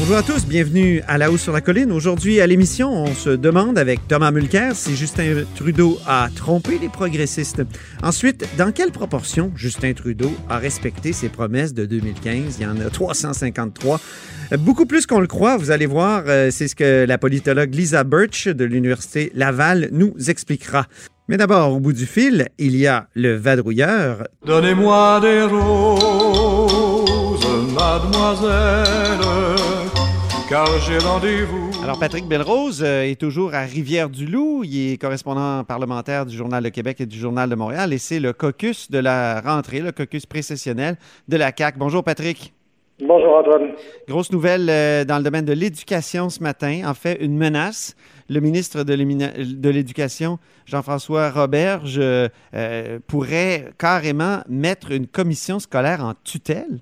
Bonjour 0.00 0.16
à 0.16 0.22
tous, 0.22 0.46
bienvenue 0.46 1.02
à 1.06 1.18
La 1.18 1.30
Haut 1.30 1.36
sur 1.36 1.52
la 1.52 1.60
Colline. 1.60 1.92
Aujourd'hui 1.92 2.40
à 2.40 2.46
l'émission, 2.46 2.90
on 2.90 3.14
se 3.14 3.28
demande 3.28 3.76
avec 3.76 4.08
Thomas 4.08 4.30
Mulcair 4.30 4.74
si 4.74 4.96
Justin 4.96 5.44
Trudeau 5.54 5.98
a 6.06 6.30
trompé 6.34 6.78
les 6.80 6.88
progressistes. 6.88 7.62
Ensuite, 8.02 8.48
dans 8.56 8.72
quelle 8.72 8.92
proportion 8.92 9.52
Justin 9.54 9.92
Trudeau 9.92 10.32
a 10.48 10.56
respecté 10.56 11.12
ses 11.12 11.28
promesses 11.28 11.74
de 11.74 11.84
2015? 11.84 12.56
Il 12.58 12.62
y 12.62 12.66
en 12.66 12.80
a 12.80 12.88
353. 12.88 14.00
Beaucoup 14.60 14.86
plus 14.86 15.04
qu'on 15.06 15.20
le 15.20 15.26
croit, 15.26 15.58
vous 15.58 15.70
allez 15.70 15.84
voir, 15.84 16.24
euh, 16.28 16.50
c'est 16.50 16.68
ce 16.68 16.74
que 16.74 17.04
la 17.04 17.18
politologue 17.18 17.74
Lisa 17.74 18.02
Birch 18.02 18.48
de 18.48 18.64
l'Université 18.64 19.30
Laval 19.34 19.90
nous 19.92 20.14
expliquera. 20.28 20.86
Mais 21.28 21.36
d'abord, 21.36 21.74
au 21.74 21.78
bout 21.78 21.92
du 21.92 22.06
fil, 22.06 22.48
il 22.58 22.74
y 22.74 22.86
a 22.86 23.06
le 23.14 23.36
vadrouilleur. 23.36 24.26
Donnez-moi 24.46 25.20
des 25.20 25.42
roses, 25.42 26.40
mademoiselle, 27.74 29.59
car 30.50 30.66
j'ai 30.80 30.98
rendez-vous. 30.98 31.70
Alors, 31.84 31.98
Patrick 32.00 32.26
Belrose 32.26 32.82
euh, 32.82 33.04
est 33.04 33.18
toujours 33.18 33.54
à 33.54 33.60
Rivière-du-Loup. 33.60 34.64
Il 34.64 34.92
est 34.92 35.00
correspondant 35.00 35.62
parlementaire 35.62 36.26
du 36.26 36.36
Journal 36.36 36.64
de 36.64 36.68
Québec 36.70 37.00
et 37.00 37.06
du 37.06 37.16
Journal 37.16 37.48
de 37.48 37.54
Montréal. 37.54 37.92
Et 37.92 37.98
c'est 37.98 38.18
le 38.18 38.32
caucus 38.32 38.90
de 38.90 38.98
la 38.98 39.40
rentrée, 39.40 39.78
le 39.78 39.92
caucus 39.92 40.26
précessionnel 40.26 40.96
de 41.28 41.36
la 41.36 41.52
CAQ. 41.56 41.78
Bonjour, 41.78 42.02
Patrick. 42.02 42.52
Bonjour, 43.00 43.36
Antoine. 43.36 43.70
Grosse 44.08 44.32
nouvelle 44.32 44.68
euh, 44.68 45.04
dans 45.04 45.18
le 45.18 45.22
domaine 45.22 45.44
de 45.44 45.52
l'éducation 45.52 46.28
ce 46.28 46.42
matin. 46.42 46.82
En 46.84 46.94
fait, 46.94 47.14
une 47.20 47.36
menace. 47.36 47.94
Le 48.28 48.40
ministre 48.40 48.82
de 48.84 49.68
l'Éducation, 49.70 50.38
Jean-François 50.66 51.30
Roberge, 51.30 51.98
euh, 51.98 52.28
euh, 52.54 52.98
pourrait 53.06 53.72
carrément 53.78 54.40
mettre 54.48 54.92
une 54.92 55.06
commission 55.06 55.58
scolaire 55.58 56.04
en 56.04 56.14
tutelle. 56.24 56.80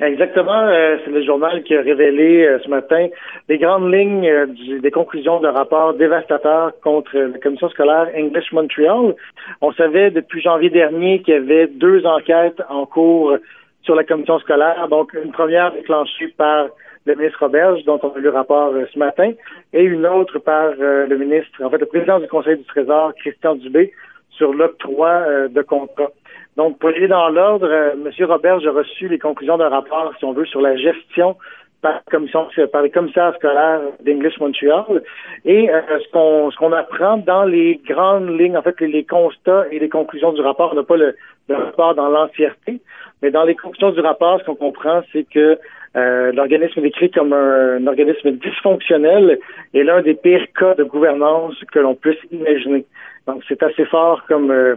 Exactement, 0.00 0.62
euh, 0.66 0.96
c'est 1.04 1.10
le 1.10 1.22
journal 1.22 1.62
qui 1.62 1.76
a 1.76 1.82
révélé 1.82 2.46
euh, 2.46 2.58
ce 2.64 2.70
matin 2.70 3.08
les 3.50 3.58
grandes 3.58 3.92
lignes 3.92 4.26
euh, 4.26 4.46
du- 4.46 4.80
des 4.80 4.90
conclusions 4.90 5.40
d'un 5.40 5.52
rapport 5.52 5.92
dévastateur 5.92 6.72
contre 6.82 7.18
la 7.18 7.38
commission 7.38 7.68
scolaire 7.68 8.08
English 8.16 8.50
Montreal. 8.52 9.14
On 9.60 9.72
savait 9.72 10.10
depuis 10.10 10.40
janvier 10.40 10.70
dernier 10.70 11.20
qu'il 11.20 11.34
y 11.34 11.36
avait 11.36 11.66
deux 11.66 12.06
enquêtes 12.06 12.62
en 12.70 12.86
cours 12.86 13.36
sur 13.82 13.94
la 13.94 14.04
commission 14.04 14.38
scolaire, 14.38 14.88
donc 14.88 15.12
une 15.12 15.32
première 15.32 15.70
déclenchée 15.72 16.28
par 16.28 16.68
le 17.04 17.14
ministre 17.14 17.40
Roberge, 17.44 17.84
dont 17.84 18.00
on 18.02 18.08
a 18.12 18.16
lu 18.16 18.22
le 18.22 18.30
rapport 18.30 18.72
euh, 18.72 18.86
ce 18.94 18.98
matin, 18.98 19.32
et 19.74 19.82
une 19.82 20.06
autre 20.06 20.38
par 20.38 20.70
euh, 20.80 21.06
le 21.08 21.16
ministre, 21.18 21.62
en 21.62 21.68
fait 21.68 21.78
le 21.78 21.84
président 21.86 22.18
du 22.20 22.26
Conseil 22.26 22.56
du 22.56 22.64
Trésor, 22.64 23.12
Christian 23.16 23.54
Dubé, 23.56 23.92
sur 24.30 24.54
l'octroi 24.54 25.48
de 25.50 25.60
contrats. 25.60 26.12
Donc, 26.56 26.78
pour 26.78 26.90
aller 26.90 27.08
dans 27.08 27.28
l'ordre, 27.28 27.68
euh, 27.68 27.92
M. 27.92 28.26
Robert, 28.26 28.60
j'ai 28.60 28.68
reçu 28.68 29.08
les 29.08 29.18
conclusions 29.18 29.56
d'un 29.56 29.68
rapport, 29.68 30.12
si 30.18 30.24
on 30.24 30.32
veut, 30.32 30.46
sur 30.46 30.60
la 30.60 30.76
gestion 30.76 31.36
par, 31.80 32.04
commission, 32.10 32.48
par 32.72 32.82
les 32.82 32.90
commissaires 32.90 33.34
scolaires 33.36 33.80
d'English 34.04 34.38
Montreal. 34.38 35.02
Et 35.44 35.70
euh, 35.70 35.80
ce 35.98 36.10
qu'on 36.12 36.50
ce 36.50 36.56
qu'on 36.56 36.72
apprend 36.72 37.16
dans 37.18 37.44
les 37.44 37.80
grandes 37.86 38.28
lignes, 38.38 38.56
en 38.56 38.62
fait, 38.62 38.78
les, 38.80 38.88
les 38.88 39.04
constats 39.04 39.66
et 39.70 39.78
les 39.78 39.88
conclusions 39.88 40.32
du 40.32 40.40
rapport, 40.40 40.72
on 40.72 40.76
n'a 40.76 40.82
pas 40.82 40.96
le, 40.96 41.14
le 41.48 41.54
rapport 41.54 41.94
dans 41.94 42.08
l'entièreté, 42.08 42.80
mais 43.22 43.30
dans 43.30 43.44
les 43.44 43.54
conclusions 43.54 43.90
du 43.92 44.00
rapport, 44.00 44.40
ce 44.40 44.44
qu'on 44.44 44.56
comprend, 44.56 45.02
c'est 45.12 45.26
que 45.32 45.58
euh, 45.96 46.32
l'organisme 46.32 46.78
est 46.80 46.82
décrit 46.82 47.10
comme 47.10 47.32
un, 47.32 47.78
un 47.78 47.86
organisme 47.86 48.30
dysfonctionnel 48.32 49.38
et 49.74 49.82
l'un 49.82 50.02
des 50.02 50.14
pires 50.14 50.46
cas 50.58 50.74
de 50.74 50.84
gouvernance 50.84 51.54
que 51.72 51.80
l'on 51.80 51.94
puisse 51.94 52.18
imaginer. 52.30 52.84
Donc, 53.26 53.42
c'est 53.48 53.62
assez 53.62 53.84
fort 53.86 54.24
comme 54.28 54.50
euh, 54.50 54.76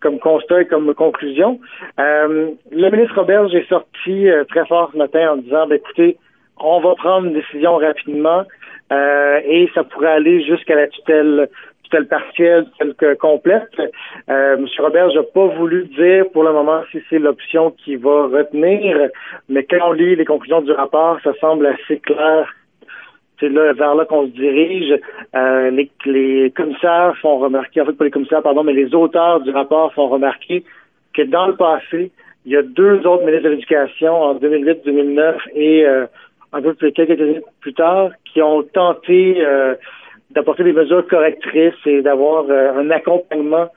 comme 0.00 0.18
constat 0.18 0.62
et 0.62 0.66
comme 0.66 0.94
conclusion. 0.94 1.60
Euh, 1.98 2.50
le 2.70 2.90
ministre 2.90 3.18
Roberge 3.18 3.54
est 3.54 3.68
sorti 3.68 4.28
euh, 4.28 4.44
très 4.44 4.66
fort 4.66 4.90
ce 4.92 4.98
matin 4.98 5.32
en 5.32 5.36
disant, 5.36 5.66
ben, 5.66 5.76
écoutez, 5.76 6.18
on 6.58 6.80
va 6.80 6.94
prendre 6.94 7.26
une 7.26 7.34
décision 7.34 7.76
rapidement 7.76 8.44
euh, 8.92 9.40
et 9.44 9.68
ça 9.74 9.84
pourrait 9.84 10.12
aller 10.12 10.42
jusqu'à 10.44 10.74
la 10.76 10.88
tutelle 10.88 11.48
tutelle 11.84 12.06
partielle, 12.08 12.66
tutelle 12.72 12.94
que- 12.94 13.14
complète. 13.14 13.68
Euh, 14.28 14.56
M. 14.56 14.66
Roberge 14.78 15.14
n'a 15.14 15.22
pas 15.22 15.46
voulu 15.46 15.84
dire 15.86 16.24
pour 16.32 16.44
le 16.44 16.52
moment 16.52 16.82
si 16.90 16.98
c'est 17.10 17.18
l'option 17.18 17.70
qui 17.72 17.96
va 17.96 18.26
retenir, 18.28 18.96
mais 19.48 19.64
quand 19.64 19.88
on 19.88 19.92
lit 19.92 20.16
les 20.16 20.24
conclusions 20.24 20.62
du 20.62 20.72
rapport, 20.72 21.18
ça 21.22 21.32
semble 21.40 21.66
assez 21.66 21.98
clair 22.00 22.48
c'est 23.40 23.48
là, 23.48 23.72
vers 23.72 23.94
là 23.94 24.04
qu'on 24.04 24.26
se 24.26 24.32
dirige. 24.32 24.94
Euh, 25.34 25.70
les, 25.70 25.90
les 26.06 26.50
commissaires 26.50 27.14
font 27.20 27.38
remarquer, 27.38 27.80
en 27.80 27.86
fait 27.86 27.92
pas 27.92 28.04
les 28.04 28.10
commissaires, 28.10 28.42
pardon, 28.42 28.62
mais 28.62 28.72
les 28.72 28.94
auteurs 28.94 29.40
du 29.40 29.50
rapport 29.50 29.92
font 29.94 30.08
remarquer 30.08 30.64
que 31.14 31.22
dans 31.22 31.46
le 31.46 31.56
passé, 31.56 32.10
il 32.44 32.52
y 32.52 32.56
a 32.56 32.62
deux 32.62 33.06
autres 33.06 33.24
ministres 33.24 33.44
de 33.48 33.54
l'Éducation 33.54 34.14
en 34.14 34.34
2008-2009 34.34 35.34
et 35.54 35.86
euh, 35.86 36.06
un 36.52 36.62
peu 36.62 36.74
plus 36.74 36.92
quelques 36.92 37.20
années 37.20 37.40
plus 37.60 37.74
tard 37.74 38.10
qui 38.32 38.42
ont 38.42 38.62
tenté 38.62 39.36
euh, 39.44 39.74
d'apporter 40.30 40.64
des 40.64 40.72
mesures 40.72 41.06
correctrices 41.06 41.74
et 41.86 42.02
d'avoir 42.02 42.44
euh, 42.50 42.72
un 42.78 42.90
accompagnement 42.90 43.68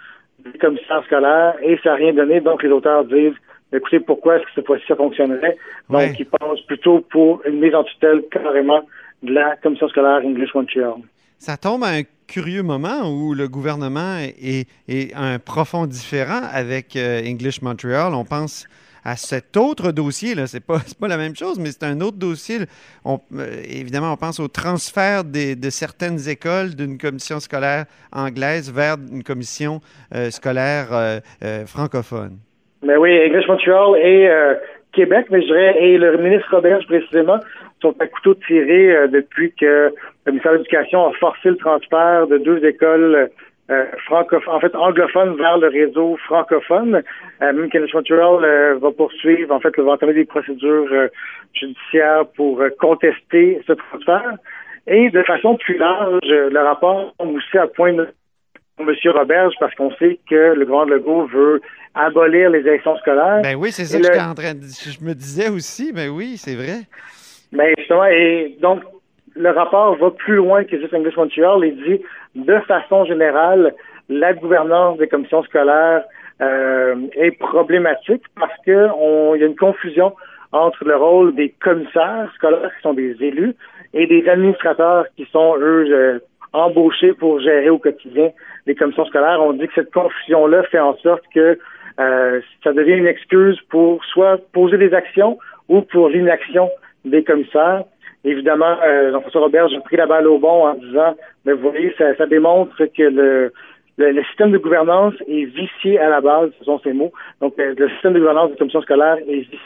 des 0.46 0.58
commissaires 0.60 1.04
scolaires 1.06 1.56
et 1.62 1.78
ça 1.84 1.92
n'a 1.92 1.96
rien 1.96 2.14
donné. 2.14 2.42
Donc 2.42 2.64
les 2.64 2.70
auteurs 2.70 3.06
disent 3.06 3.34
écoutez, 3.74 4.00
pourquoi 4.00 4.38
est-ce 4.38 4.44
que 4.46 4.52
cette 4.56 4.68
fois-ci 4.68 4.84
ça 4.88 4.96
fonctionnerait? 4.96 5.58
Donc 5.90 6.00
Ouais. 6.02 6.14
ils 6.20 6.26
pensent 6.26 6.62
plutôt 6.62 7.00
pour 7.10 7.42
une 7.46 7.60
mise 7.60 7.76
en 7.76 7.84
tutelle 7.84 8.24
carrément 8.32 8.82
de 9.24 9.34
la 9.34 9.56
commission 9.58 9.88
scolaire 9.90 10.22
English 10.24 10.54
Montreal. 10.54 10.96
Ça 11.40 11.56
tombe 11.58 11.84
à 11.84 11.90
un 11.90 12.02
curieux 12.28 12.64
moment 12.64 13.10
où 13.12 13.34
le 13.34 13.48
gouvernement 13.48 14.18
est, 14.20 14.68
est 14.88 15.14
un 15.16 15.40
profond 15.40 15.86
différent 15.86 16.42
avec 16.52 16.96
euh, 16.96 17.22
English 17.26 17.62
Montreal. 17.62 18.14
On 18.16 18.26
pense 18.26 18.66
à 19.06 19.16
cet 19.16 19.56
autre 19.56 19.92
dossier, 19.92 20.36
là, 20.36 20.48
c'est 20.48 20.66
pas, 20.66 20.80
pas 21.00 21.08
la 21.08 21.18
même 21.18 21.36
chose, 21.36 21.60
mais 21.60 21.70
c'est 21.72 21.84
un 21.84 22.02
autre 22.02 22.18
dossier. 22.18 22.58
On, 23.06 23.20
euh, 23.36 23.62
évidemment, 23.64 24.12
on 24.14 24.18
pense 24.18 24.40
au 24.40 24.48
transfert 24.48 25.24
des- 25.24 25.56
de 25.56 25.70
certaines 25.70 26.28
écoles 26.28 26.76
d'une 26.76 26.98
commission 26.98 27.40
scolaire 27.40 27.86
anglaise 28.12 28.74
vers 28.74 28.96
une 29.12 29.24
commission 29.24 29.80
euh, 30.16 30.30
scolaire 30.32 31.22
francophone. 31.68 32.38
Mais 32.84 32.98
oui, 32.98 33.12
English 33.28 33.48
Montreal 33.48 33.98
et 34.04 34.30
Québec, 34.94 35.28
mais 35.30 35.42
je 35.42 35.48
dirais, 35.48 35.76
et 35.80 35.98
le 35.98 36.18
ministre 36.18 36.48
Robert 36.52 36.80
précisément, 36.88 37.40
sont 37.82 37.96
à 38.00 38.08
couteau 38.08 38.34
tiré 38.48 38.96
euh, 38.96 39.08
depuis 39.08 39.52
que 39.60 39.94
le 40.26 40.32
ministère 40.32 40.54
de 40.54 40.58
l'Éducation 40.58 41.08
a 41.08 41.14
forcé 41.14 41.50
le 41.50 41.58
transfert 41.58 42.28
de 42.28 42.38
deux 42.38 42.64
écoles 42.66 43.30
euh, 43.70 43.86
francophones, 44.06 44.54
en 44.54 44.60
fait 44.60 44.74
anglophones 44.76 45.36
vers 45.36 45.58
le 45.58 45.68
réseau 45.68 46.18
francophone. 46.26 47.02
Euh, 47.42 47.54
même 47.54 47.70
qu'English 47.70 47.94
Montreal 47.94 48.44
euh, 48.44 48.78
va 48.82 48.92
poursuivre, 48.92 49.54
en 49.54 49.60
fait, 49.60 49.78
va 49.78 49.92
entamer 49.92 50.14
des 50.14 50.26
procédures 50.26 50.88
euh, 50.92 51.08
judiciaires 51.54 52.26
pour 52.36 52.62
euh, 52.62 52.70
contester 52.80 53.62
ce 53.68 53.74
transfert. 53.74 54.34
Et 54.88 55.10
de 55.10 55.22
façon 55.24 55.58
plus 55.58 55.78
large, 55.78 56.22
le 56.24 56.60
rapport 56.60 57.14
aussi 57.20 57.58
à 57.58 57.68
point 57.68 57.92
de 57.94 58.08
M. 58.80 58.88
Roberge 59.08 59.54
parce 59.60 59.76
qu'on 59.76 59.92
sait 59.96 60.18
que 60.30 60.54
le 60.54 60.66
grand 60.66 60.86
Legault 60.86 61.26
veut 61.28 61.62
abolir 61.94 62.50
les 62.52 62.60
élections 62.60 62.96
scolaires. 63.00 63.42
Ben 63.44 63.56
oui, 63.58 63.72
c'est 63.72 63.84
ça 63.86 63.98
que 63.98 64.04
le- 64.04 64.14
j'étais 64.14 64.24
en 64.24 64.34
train 64.36 64.54
de, 64.54 64.62
je 64.62 65.04
me 65.04 65.14
disais 65.14 65.50
aussi, 65.50 65.92
ben 65.92 66.10
oui, 66.10 66.36
c'est 66.38 66.56
vrai. 66.56 66.84
Mais 67.52 67.74
justement, 67.78 68.06
et 68.06 68.56
donc, 68.62 68.82
le 69.36 69.50
rapport 69.52 69.96
va 69.96 70.12
plus 70.12 70.36
loin 70.36 70.64
que 70.64 70.80
juste 70.80 70.94
English 70.94 71.16
Montreal 71.16 71.64
et 71.64 71.72
dit, 71.72 72.02
de 72.36 72.60
façon 72.62 73.06
générale, 73.06 73.74
la 74.10 74.34
gouvernance 74.34 74.98
des 74.98 75.08
commissions 75.08 75.44
scolaires 75.44 76.04
euh, 76.42 76.96
est 77.14 77.32
problématique 77.32 78.24
parce 78.40 78.54
que 78.66 78.88
on- 78.98 79.34
il 79.36 79.42
y 79.42 79.44
a 79.44 79.48
une 79.48 79.56
confusion 79.56 80.14
entre 80.52 80.86
le 80.86 80.96
rôle 80.96 81.34
des 81.36 81.50
commissaires 81.62 82.32
scolaires 82.36 82.72
qui 82.76 82.82
sont 82.84 82.94
des 82.94 83.16
élus 83.22 83.54
et 83.94 84.06
des 84.08 84.28
administrateurs 84.30 85.06
qui 85.16 85.26
sont, 85.32 85.56
eux, 85.58 85.86
euh, 85.92 86.20
embauchés 86.54 87.14
pour 87.14 87.40
gérer 87.40 87.70
au 87.70 87.80
quotidien 87.80 88.30
les 88.66 88.76
commissions 88.76 89.06
scolaires. 89.06 89.42
On 89.42 89.54
dit 89.54 89.68
que 89.68 89.74
cette 89.76 89.92
confusion-là 89.92 90.64
fait 90.64 90.80
en 90.80 90.96
sorte 90.98 91.24
que 91.34 91.58
euh, 92.00 92.42
ça 92.64 92.72
devient 92.72 92.94
une 92.98 93.08
excuse 93.08 93.60
pour 93.70 94.04
soit 94.06 94.38
poser 94.54 94.78
des 94.78 94.94
actions 94.94 95.38
ou 95.70 95.82
pour 95.82 96.08
l'inaction 96.10 96.70
des 97.10 97.24
commissaires. 97.24 97.84
Évidemment, 98.24 98.78
euh, 98.84 99.12
Jean-François 99.12 99.42
Robert, 99.42 99.70
j'ai 99.70 99.80
pris 99.80 99.96
la 99.96 100.06
balle 100.06 100.28
au 100.28 100.40
bon 100.40 100.68
en 100.68 100.74
disant, 100.76 101.16
mais 101.46 101.54
vous 101.54 101.70
voyez, 101.70 101.94
ça, 101.98 102.16
ça 102.16 102.26
démontre 102.26 102.76
que 102.78 103.04
le, 103.04 103.54
le, 103.98 104.12
le, 104.12 104.24
système 104.26 104.52
de 104.52 104.58
gouvernance 104.58 105.14
est 105.28 105.46
vicié 105.46 106.00
à 106.00 106.10
la 106.10 106.22
base, 106.22 106.50
ce 106.60 106.66
sont 106.66 106.80
ces 106.80 106.94
mots. 106.94 107.12
Donc, 107.42 107.54
euh, 107.60 107.74
le 107.78 107.90
système 107.90 108.14
de 108.14 108.20
gouvernance 108.20 108.52
des 108.52 108.58
commissions 108.58 108.82
scolaires 108.82 109.18
est 109.28 109.40
vicié. 109.40 109.60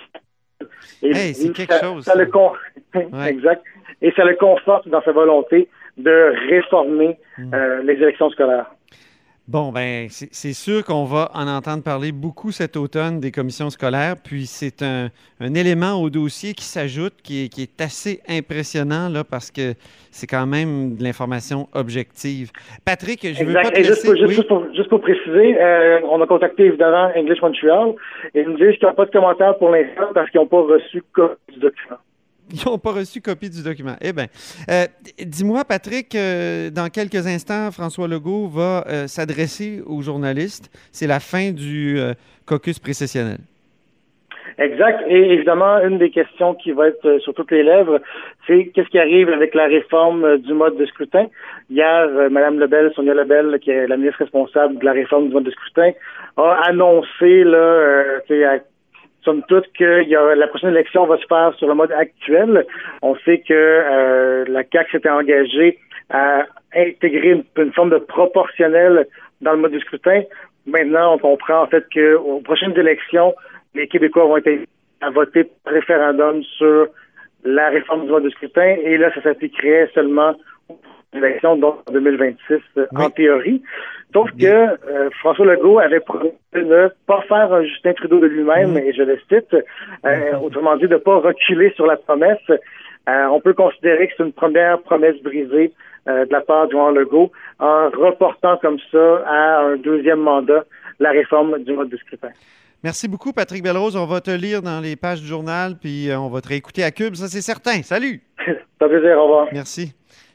Et, 1.01 1.09
hey, 1.09 1.33
c'est 1.33 1.53
quelque 1.53 1.73
ça, 1.73 1.81
chose. 1.81 2.03
Ça 2.03 2.15
le 2.15 2.25
con... 2.27 2.51
ouais. 2.93 3.07
exact. 3.29 3.63
Et 4.01 4.11
ça 4.11 4.23
le 4.25 4.35
conforte 4.35 4.87
dans 4.87 5.01
sa 5.01 5.11
volonté 5.11 5.67
de 5.97 6.33
réformer 6.49 7.17
mmh. 7.37 7.53
euh, 7.53 7.83
les 7.83 7.93
élections 7.93 8.29
scolaires. 8.29 8.71
Bon, 9.51 9.73
ben, 9.73 10.07
c'est 10.09 10.53
sûr 10.53 10.85
qu'on 10.85 11.03
va 11.03 11.29
en 11.33 11.45
entendre 11.45 11.83
parler 11.83 12.13
beaucoup 12.13 12.51
cet 12.51 12.77
automne 12.77 13.19
des 13.19 13.31
commissions 13.31 13.69
scolaires, 13.69 14.15
puis 14.23 14.45
c'est 14.45 14.81
un, 14.81 15.09
un, 15.41 15.53
élément 15.55 16.01
au 16.01 16.09
dossier 16.09 16.53
qui 16.53 16.63
s'ajoute, 16.63 17.15
qui, 17.21 17.49
qui, 17.49 17.63
est 17.63 17.81
assez 17.81 18.21
impressionnant, 18.29 19.09
là, 19.09 19.25
parce 19.25 19.51
que 19.51 19.73
c'est 20.09 20.25
quand 20.25 20.45
même 20.45 20.95
de 20.95 21.03
l'information 21.03 21.67
objective. 21.73 22.51
Patrick, 22.85 23.23
je 23.23 23.43
exact. 23.43 23.45
veux 23.45 23.53
pas 23.53 23.71
te 23.71 23.83
juste, 23.83 24.05
pour, 24.05 24.15
juste, 24.15 24.47
pour, 24.47 24.73
juste 24.73 24.87
pour 24.87 25.01
préciser, 25.01 25.61
euh, 25.61 25.99
on 26.09 26.21
a 26.21 26.27
contacté 26.27 26.67
évidemment 26.67 27.11
English 27.17 27.41
Montreal, 27.41 27.95
et 28.33 28.43
ils 28.43 28.47
nous 28.47 28.55
disent 28.55 28.77
qu'ils 28.77 28.87
n'ont 28.87 28.93
pas 28.93 29.05
de 29.05 29.11
commentaires 29.11 29.57
pour 29.57 29.69
l'instant 29.69 30.13
parce 30.13 30.29
qu'ils 30.29 30.39
n'ont 30.39 30.47
pas 30.47 30.61
reçu 30.61 31.03
du 31.51 31.59
document. 31.59 31.97
Ils 32.53 32.59
n'ont 32.65 32.77
pas 32.77 32.91
reçu 32.91 33.21
copie 33.21 33.49
du 33.49 33.63
document. 33.63 33.95
Eh 34.01 34.13
bien, 34.13 34.27
euh, 34.69 34.85
dis-moi, 35.19 35.63
Patrick, 35.65 36.13
euh, 36.15 36.69
dans 36.69 36.89
quelques 36.89 37.25
instants, 37.27 37.71
François 37.71 38.07
Legault 38.07 38.47
va 38.47 38.83
euh, 38.87 39.07
s'adresser 39.07 39.81
aux 39.85 40.01
journalistes. 40.01 40.69
C'est 40.91 41.07
la 41.07 41.19
fin 41.19 41.51
du 41.51 41.99
euh, 41.99 42.13
caucus 42.45 42.79
précessionnel. 42.79 43.37
Exact. 44.57 45.01
Et 45.07 45.33
évidemment, 45.33 45.79
une 45.79 45.97
des 45.97 46.11
questions 46.11 46.53
qui 46.55 46.71
va 46.71 46.89
être 46.89 47.19
sur 47.19 47.33
toutes 47.33 47.51
les 47.51 47.63
lèvres, 47.63 47.99
c'est 48.45 48.67
qu'est-ce 48.67 48.89
qui 48.89 48.99
arrive 48.99 49.29
avec 49.29 49.55
la 49.55 49.65
réforme 49.65 50.37
du 50.37 50.53
mode 50.53 50.77
de 50.77 50.85
scrutin? 50.85 51.27
Hier, 51.69 52.07
euh, 52.09 52.29
Mme 52.29 52.59
Lebel, 52.59 52.91
Sonia 52.93 53.13
Lebel, 53.13 53.59
qui 53.59 53.71
est 53.71 53.87
la 53.87 53.97
ministre 53.97 54.19
responsable 54.19 54.77
de 54.77 54.85
la 54.85 54.91
réforme 54.91 55.29
du 55.29 55.33
mode 55.33 55.45
de 55.45 55.51
scrutin, 55.51 55.91
a 56.37 56.61
annoncé 56.67 57.43
là, 57.43 57.57
euh, 57.57 58.19
à 58.29 58.59
somme 59.23 59.43
toute 59.47 59.71
que 59.73 60.03
y 60.03 60.15
a, 60.15 60.35
la 60.35 60.47
prochaine 60.47 60.71
élection 60.71 61.05
va 61.05 61.17
se 61.17 61.25
faire 61.27 61.53
sur 61.57 61.67
le 61.67 61.75
mode 61.75 61.91
actuel. 61.91 62.65
On 63.01 63.15
sait 63.17 63.39
que 63.39 63.53
euh, 63.53 64.45
la 64.47 64.63
CAQ 64.63 64.91
s'était 64.91 65.09
engagée 65.09 65.77
à 66.09 66.45
intégrer 66.75 67.43
une, 67.57 67.73
forme 67.73 67.91
de 67.91 67.97
proportionnel 67.97 69.07
dans 69.41 69.53
le 69.53 69.59
mode 69.59 69.71
de 69.71 69.79
scrutin. 69.79 70.23
Maintenant, 70.65 71.15
on 71.15 71.17
comprend 71.17 71.63
en 71.63 71.67
fait 71.67 71.85
qu'aux 71.93 72.41
prochaines 72.41 72.77
élections, 72.77 73.33
les 73.73 73.87
Québécois 73.87 74.25
vont 74.25 74.37
être 74.37 74.67
à 75.01 75.09
voter 75.09 75.45
par 75.63 75.73
référendum 75.73 76.43
sur 76.43 76.87
la 77.43 77.69
réforme 77.69 78.05
du 78.05 78.11
mode 78.11 78.23
de 78.23 78.29
scrutin 78.29 78.75
et 78.83 78.97
là, 78.97 79.11
ça 79.13 79.21
s'appliquerait 79.21 79.89
seulement 79.93 80.35
élections, 81.13 81.55
donc 81.57 81.77
en 81.87 81.91
2026 81.91 82.55
oui. 82.75 82.83
en 82.95 83.09
théorie. 83.09 83.61
Sauf 84.13 84.29
que 84.31 84.45
euh, 84.45 85.09
François 85.19 85.45
Legault 85.45 85.79
avait 85.79 86.01
promis 86.01 86.31
de 86.53 86.59
ne 86.59 86.89
pas 87.07 87.21
faire 87.27 87.53
un 87.53 87.63
Justin 87.63 87.93
Trudeau 87.93 88.19
de 88.19 88.27
lui-même, 88.27 88.73
mmh. 88.73 88.77
et 88.77 88.93
je 88.93 89.03
le 89.03 89.17
cite, 89.29 89.55
euh, 90.05 90.37
autrement 90.41 90.75
dit, 90.75 90.83
de 90.83 90.95
ne 90.95 90.97
pas 90.97 91.17
reculer 91.17 91.71
sur 91.75 91.85
la 91.85 91.95
promesse. 91.95 92.39
Euh, 92.49 93.25
on 93.31 93.39
peut 93.39 93.53
considérer 93.53 94.07
que 94.07 94.13
c'est 94.17 94.23
une 94.23 94.33
première 94.33 94.81
promesse 94.81 95.15
brisée 95.23 95.73
euh, 96.07 96.25
de 96.25 96.31
la 96.31 96.41
part 96.41 96.67
de 96.67 96.73
Jean 96.73 96.91
Legault 96.91 97.31
en 97.59 97.89
reportant 97.89 98.57
comme 98.57 98.77
ça 98.91 99.23
à 99.27 99.61
un 99.61 99.77
deuxième 99.77 100.19
mandat 100.19 100.65
la 100.99 101.11
réforme 101.11 101.63
du 101.63 101.73
mode 101.73 101.89
de 101.89 101.97
scrutin. 101.97 102.29
Merci 102.83 103.07
beaucoup, 103.07 103.31
Patrick 103.31 103.63
Belrose. 103.63 103.95
On 103.95 104.05
va 104.05 104.21
te 104.21 104.31
lire 104.31 104.61
dans 104.61 104.81
les 104.81 104.95
pages 104.95 105.21
du 105.21 105.27
journal, 105.27 105.75
puis 105.79 106.09
on 106.15 106.29
va 106.29 106.41
te 106.41 106.49
réécouter 106.49 106.83
à 106.83 106.91
Cube, 106.91 107.15
ça 107.15 107.27
c'est 107.27 107.41
certain. 107.41 107.81
Salut! 107.83 108.21
Ça 108.79 108.87
plaisir, 108.89 109.15
au 109.19 109.23
revoir. 109.25 109.47
Merci. 109.53 109.93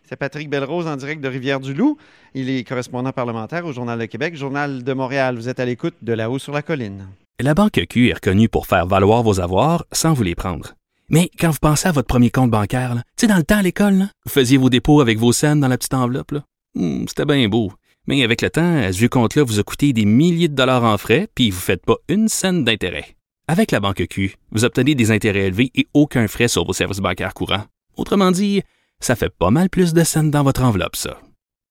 C'est 0.08 0.14
Patrick 0.16 0.48
Belrose 0.48 0.86
en 0.86 0.94
direct 0.96 1.20
de 1.20 1.26
Rivière-du-Loup. 1.26 1.96
Il 2.34 2.48
est 2.48 2.62
correspondant 2.62 3.10
parlementaire 3.10 3.66
au 3.66 3.72
Journal 3.72 3.98
de 3.98 4.04
Québec, 4.04 4.36
Journal 4.36 4.84
de 4.84 4.92
Montréal. 4.92 5.34
Vous 5.34 5.48
êtes 5.48 5.58
à 5.58 5.64
l'écoute 5.64 5.94
de 6.00 6.12
là-haut 6.12 6.38
sur 6.38 6.52
la 6.52 6.62
colline. 6.62 7.08
La 7.40 7.54
Banque 7.54 7.84
Q 7.88 8.10
est 8.10 8.14
reconnue 8.14 8.48
pour 8.48 8.68
faire 8.68 8.86
valoir 8.86 9.24
vos 9.24 9.40
avoirs 9.40 9.84
sans 9.90 10.12
vous 10.12 10.22
les 10.22 10.36
prendre. 10.36 10.74
Mais 11.08 11.28
quand 11.40 11.50
vous 11.50 11.58
pensez 11.60 11.88
à 11.88 11.92
votre 11.92 12.06
premier 12.06 12.30
compte 12.30 12.52
bancaire, 12.52 12.94
tu 13.16 13.22
sais, 13.22 13.26
dans 13.26 13.36
le 13.36 13.42
temps 13.42 13.58
à 13.58 13.62
l'école, 13.62 14.06
vous 14.24 14.32
faisiez 14.32 14.58
vos 14.58 14.70
dépôts 14.70 15.00
avec 15.00 15.18
vos 15.18 15.32
scènes 15.32 15.58
dans 15.58 15.66
la 15.68 15.76
petite 15.76 15.94
enveloppe. 15.94 16.34
Mmh, 16.76 17.06
C'était 17.08 17.24
bien 17.24 17.48
beau. 17.48 17.72
Mais 18.06 18.22
avec 18.22 18.42
le 18.42 18.50
temps, 18.50 18.92
ce 18.92 18.96
vieux 18.96 19.08
compte-là 19.08 19.42
vous 19.42 19.58
a 19.58 19.64
coûté 19.64 19.92
des 19.92 20.04
milliers 20.04 20.48
de 20.48 20.54
dollars 20.54 20.84
en 20.84 20.98
frais, 20.98 21.26
puis 21.34 21.50
vous 21.50 21.56
ne 21.56 21.62
faites 21.62 21.84
pas 21.84 21.96
une 22.08 22.28
scène 22.28 22.62
d'intérêt. 22.62 23.16
Avec 23.48 23.72
la 23.72 23.80
Banque 23.80 24.06
Q, 24.08 24.36
vous 24.52 24.64
obtenez 24.64 24.94
des 24.94 25.10
intérêts 25.10 25.46
élevés 25.46 25.72
et 25.74 25.88
aucun 25.94 26.28
frais 26.28 26.46
sur 26.48 26.64
vos 26.64 26.72
services 26.72 26.98
bancaires 27.00 27.34
courants. 27.34 27.64
Autrement 27.96 28.30
dit, 28.30 28.62
ça 29.00 29.16
fait 29.16 29.30
pas 29.30 29.50
mal 29.50 29.68
plus 29.70 29.92
de 29.94 30.04
scènes 30.04 30.30
dans 30.30 30.42
votre 30.42 30.62
enveloppe, 30.62 30.96
ça. 30.96 31.20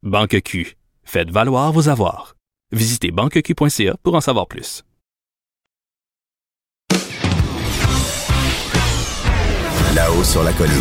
Banque 0.04 0.42
Q. 0.42 0.75
Faites 1.04 1.31
valoir 1.31 1.72
vos 1.72 1.89
avoirs. 1.89 2.36
Visitez 2.72 3.12
banqueq.ca 3.12 3.95
pour 4.04 4.16
en 4.16 4.22
savoir 4.22 4.48
plus. 4.48 4.83
Là-haut 9.95 10.24
sur 10.24 10.44
la 10.44 10.51
colline. 10.54 10.74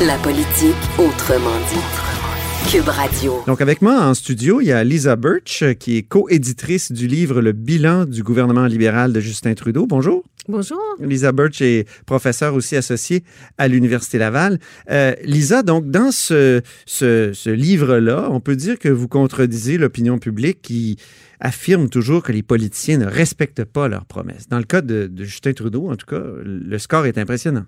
La 0.00 0.16
politique 0.18 0.74
autrement 0.98 1.56
dit. 1.70 2.70
Cube 2.70 2.88
Radio. 2.88 3.42
Donc, 3.46 3.60
avec 3.60 3.82
moi 3.82 4.00
en 4.00 4.14
studio, 4.14 4.60
il 4.62 4.66
y 4.68 4.72
a 4.72 4.82
Lisa 4.82 5.16
Birch, 5.16 5.62
qui 5.78 5.98
est 5.98 6.02
co-éditrice 6.02 6.90
du 6.90 7.06
livre 7.06 7.42
Le 7.42 7.52
bilan 7.52 8.06
du 8.06 8.22
gouvernement 8.22 8.66
libéral 8.66 9.12
de 9.12 9.20
Justin 9.20 9.54
Trudeau. 9.54 9.86
Bonjour. 9.86 10.24
Bonjour. 10.46 10.78
Lisa 11.00 11.32
Birch 11.32 11.62
est 11.62 11.88
professeure 12.04 12.54
aussi 12.54 12.76
associée 12.76 13.24
à 13.56 13.66
l'Université 13.66 14.18
Laval. 14.18 14.58
Euh, 14.90 15.14
Lisa, 15.24 15.62
donc, 15.62 15.90
dans 15.90 16.12
ce, 16.12 16.60
ce, 16.84 17.32
ce 17.32 17.50
livre-là, 17.50 18.28
on 18.30 18.40
peut 18.40 18.56
dire 18.56 18.78
que 18.78 18.90
vous 18.90 19.08
contredisez 19.08 19.78
l'opinion 19.78 20.18
publique 20.18 20.60
qui 20.60 20.98
affirme 21.40 21.88
toujours 21.88 22.22
que 22.22 22.32
les 22.32 22.42
politiciens 22.42 22.98
ne 22.98 23.06
respectent 23.06 23.64
pas 23.64 23.88
leurs 23.88 24.04
promesses. 24.04 24.48
Dans 24.48 24.58
le 24.58 24.64
cas 24.64 24.82
de, 24.82 25.06
de 25.06 25.24
Justin 25.24 25.52
Trudeau, 25.52 25.90
en 25.90 25.96
tout 25.96 26.06
cas, 26.06 26.22
le 26.42 26.78
score 26.78 27.06
est 27.06 27.18
impressionnant. 27.18 27.64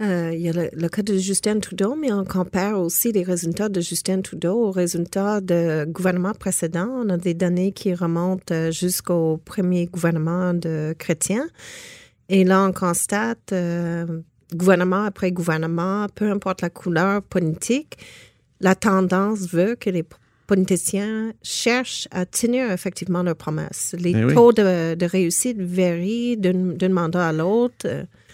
Euh, 0.00 0.32
il 0.34 0.40
y 0.40 0.48
a 0.48 0.52
le, 0.52 0.68
le, 0.72 0.88
cas 0.88 1.02
de 1.02 1.16
Justin 1.16 1.60
Trudeau, 1.60 1.96
mais 1.96 2.12
on 2.12 2.24
compare 2.24 2.80
aussi 2.80 3.12
les 3.12 3.22
résultats 3.22 3.68
de 3.68 3.80
Justin 3.80 4.20
Trudeau 4.20 4.66
aux 4.66 4.70
résultats 4.70 5.40
de 5.40 5.84
gouvernements 5.86 6.34
précédents. 6.34 6.90
On 7.04 7.08
a 7.08 7.16
des 7.16 7.34
données 7.34 7.72
qui 7.72 7.94
remontent 7.94 8.70
jusqu'au 8.70 9.38
premier 9.44 9.86
gouvernement 9.86 10.54
de 10.54 10.94
Chrétien. 10.98 11.46
Et 12.28 12.44
là, 12.44 12.64
on 12.64 12.72
constate, 12.72 13.52
euh, 13.52 14.04
gouvernement 14.54 15.04
après 15.04 15.30
gouvernement, 15.32 16.06
peu 16.14 16.30
importe 16.30 16.62
la 16.62 16.70
couleur 16.70 17.22
politique, 17.22 17.98
la 18.60 18.74
tendance 18.74 19.48
veut 19.48 19.76
que 19.78 19.90
les 19.90 20.04
politiciens 20.46 21.32
cherchent 21.42 22.08
à 22.10 22.24
tenir 22.24 22.70
effectivement 22.70 23.22
leurs 23.22 23.36
promesses. 23.36 23.94
Les 23.98 24.12
Eh 24.12 24.24
oui. 24.24 24.34
taux 24.34 24.52
de, 24.52 24.94
de 24.94 25.06
réussite 25.06 25.60
varient 25.60 26.36
d'un 26.36 26.88
mandat 26.88 27.28
à 27.28 27.32
l'autre. 27.32 27.86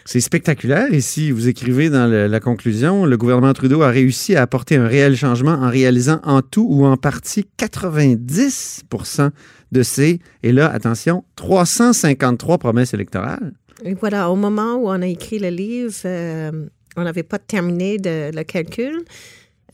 C'est 0.04 0.20
spectaculaire 0.20 0.92
ici. 0.92 1.30
Vous 1.30 1.49
écrivez 1.49 1.88
dans 1.88 2.11
le, 2.11 2.26
la 2.26 2.40
conclusion, 2.40 3.06
le 3.06 3.16
gouvernement 3.16 3.52
Trudeau 3.52 3.82
a 3.82 3.88
réussi 3.88 4.34
à 4.34 4.42
apporter 4.42 4.76
un 4.76 4.87
réel 4.87 5.16
changement 5.16 5.52
en 5.52 5.70
réalisant 5.70 6.20
en 6.25 6.42
tout 6.42 6.66
ou 6.68 6.84
en 6.84 6.96
partie 6.96 7.46
90% 7.58 9.30
de 9.70 9.82
ces, 9.82 10.20
et 10.42 10.52
là, 10.52 10.70
attention, 10.70 11.25
353 11.37 12.58
promesses 12.58 12.92
électorales. 12.92 13.52
Et 13.85 13.95
voilà, 13.95 14.31
au 14.31 14.37
moment 14.37 14.75
où 14.77 14.89
on 14.89 15.03
a 15.03 15.07
écrit 15.07 15.39
le 15.39 15.49
livre, 15.49 15.93
euh, 16.05 16.69
on 16.97 17.03
n'avait 17.05 17.23
pas 17.23 17.39
terminé 17.39 17.99
de, 17.99 18.31
le 18.35 18.43
calcul. 18.45 19.03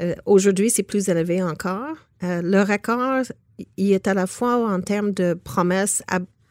Euh, 0.00 0.14
Aujourd'hui, 0.26 0.70
c'est 0.70 0.82
plus 0.82 1.08
élevé 1.08 1.42
encore. 1.42 1.94
Euh, 2.22 2.40
le 2.42 2.62
record, 2.62 3.22
il 3.76 3.92
est 3.92 4.06
à 4.08 4.14
la 4.14 4.26
fois 4.26 4.56
en 4.72 4.80
termes 4.80 5.12
de 5.12 5.34
promesses 5.34 6.02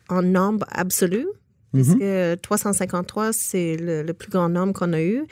en 0.09 0.21
nombre 0.21 0.65
absolu, 0.71 1.27
parce 1.73 1.87
Mhm. 1.89 1.99
que 1.99 2.35
353, 2.35 3.33
c'est 3.33 3.75
le, 3.77 4.03
le 4.03 4.13
plus 4.13 4.29
grand 4.29 4.49
nombre 4.49 4.73
qu'on 4.73 4.93
a 4.93 5.01
eu. 5.01 5.25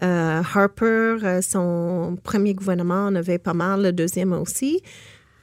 Harper, 0.00 1.40
son 1.42 2.16
premier 2.22 2.54
gouvernement 2.54 3.06
en 3.06 3.14
avait 3.16 3.38
pas 3.38 3.54
mal, 3.54 3.82
le 3.82 3.92
deuxième 3.92 4.32
aussi. 4.32 4.80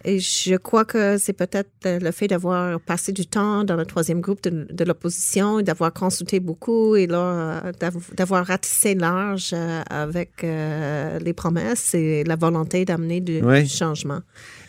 Et 0.07 0.19
je 0.19 0.55
crois 0.55 0.85
que 0.85 1.17
c'est 1.17 1.33
peut-être 1.33 1.71
euh, 1.88 1.97
le 2.00 2.12
fait 2.12 2.27
d'avoir 2.27 2.79
passé 2.79 3.12
du 3.12 3.25
temps 3.25 3.63
dans 3.63 3.75
le 3.75 3.85
troisième 3.88 4.21
groupe 4.21 4.41
de, 4.43 4.67
de 4.71 4.83
l'opposition 4.83 5.57
et 5.59 5.63
d'avoir 5.63 5.91
consulté 5.93 6.39
beaucoup 6.39 6.95
et 6.95 7.07
là, 7.07 7.62
euh, 7.65 7.71
d'av- 7.79 8.13
d'avoir 8.15 8.45
ratissé 8.45 8.93
large 8.93 9.50
euh, 9.53 9.81
avec 9.89 10.43
euh, 10.43 11.17
les 11.19 11.33
promesses 11.33 11.95
et 11.95 12.24
la 12.24 12.35
volonté 12.35 12.85
d'amener 12.85 13.19
du 13.19 13.41
changement. 13.67 14.19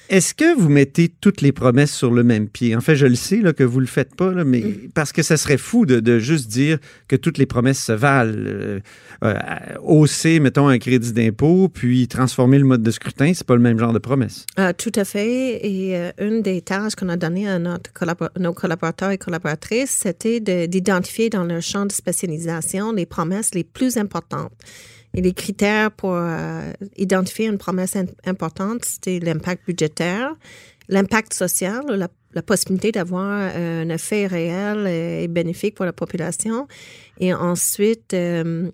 Est-ce 0.09 0.35
que 0.35 0.57
vous 0.57 0.69
mettez 0.69 1.09
toutes 1.09 1.41
les 1.41 1.53
promesses 1.53 1.93
sur 1.93 2.13
le 2.13 2.23
même 2.23 2.49
pied? 2.49 2.77
En 2.77 2.81
fait, 2.81 2.95
je 2.97 3.07
le 3.07 3.15
sais 3.17 3.39
là, 3.39 3.53
que 3.53 3.65
vous 3.65 3.81
le 3.81 3.87
faites 3.87 4.15
pas, 4.15 4.33
là, 4.33 4.45
mais 4.45 4.61
Mm. 4.61 4.91
parce 4.95 5.13
que 5.13 5.23
ça 5.23 5.37
serait 5.37 5.57
fou 5.59 5.85
de, 5.87 6.01
de 6.01 6.19
juste 6.19 6.49
dire 6.49 6.79
que 7.09 7.17
toutes 7.17 7.39
les 7.39 7.47
promesses 7.47 7.83
se 7.85 7.93
valent. 7.93 8.33
Euh, 8.37 8.81
euh, 9.25 9.35
hausser, 9.83 10.41
mettons, 10.41 10.69
un 10.69 10.79
crédit 10.79 11.13
d'impôt, 11.13 11.69
puis 11.69 12.07
transformer 12.07 12.59
le 12.59 12.65
mode 12.65 12.83
de 12.83 12.91
scrutin, 12.91 13.33
c'est 13.35 13.47
pas 13.47 13.55
le 13.57 13.63
même 13.63 13.79
genre 13.79 13.93
de 13.93 13.99
promesse. 13.99 14.47
Euh, 14.59 14.73
tout 14.77 14.93
à 14.95 15.05
fait. 15.05 15.67
Et 15.67 15.97
euh, 15.97 16.11
une 16.21 16.43
des 16.43 16.61
tâches 16.61 16.95
qu'on 16.95 17.09
a 17.09 17.17
données 17.17 17.49
à 17.49 17.59
notre 17.59 17.91
collabor- 17.93 18.31
nos 18.39 18.53
collaborateurs 18.53 19.11
et 19.11 19.19
collaboratrices, 19.19 19.91
c'était 20.03 20.41
de- 20.41 20.67
d'identifier 20.67 21.31
dans 21.31 21.45
leur 21.45 21.63
champ 21.63 21.87
de 21.87 21.93
spécialisation 21.93 22.93
les 22.93 23.07
promesses 23.07 23.55
les 23.55 23.65
plus 23.65 23.97
importantes. 23.97 24.53
Et 25.17 25.23
les 25.23 25.33
critères 25.33 25.91
pour 25.91 26.13
euh, 26.15 26.71
identifier 26.99 27.47
une 27.47 27.57
promesse 27.57 27.97
importante, 28.27 28.85
c'était 28.85 29.19
l'impact 29.19 29.67
budgétaire, 29.67 30.35
l'impact 30.89 31.33
social, 31.33 31.83
la, 31.89 32.43
possibilité 32.43 32.93
d'avoir 32.93 33.51
euh, 33.55 33.83
un 33.83 33.89
effet 33.89 34.27
réel 34.27 34.87
et, 34.87 35.25
et 35.25 35.29
bénéfique 35.29 35.75
pour 35.75 35.87
la 35.87 35.95
population. 35.95 36.69
Et 37.19 37.33
ensuite, 37.33 38.13
euh, 38.13 38.71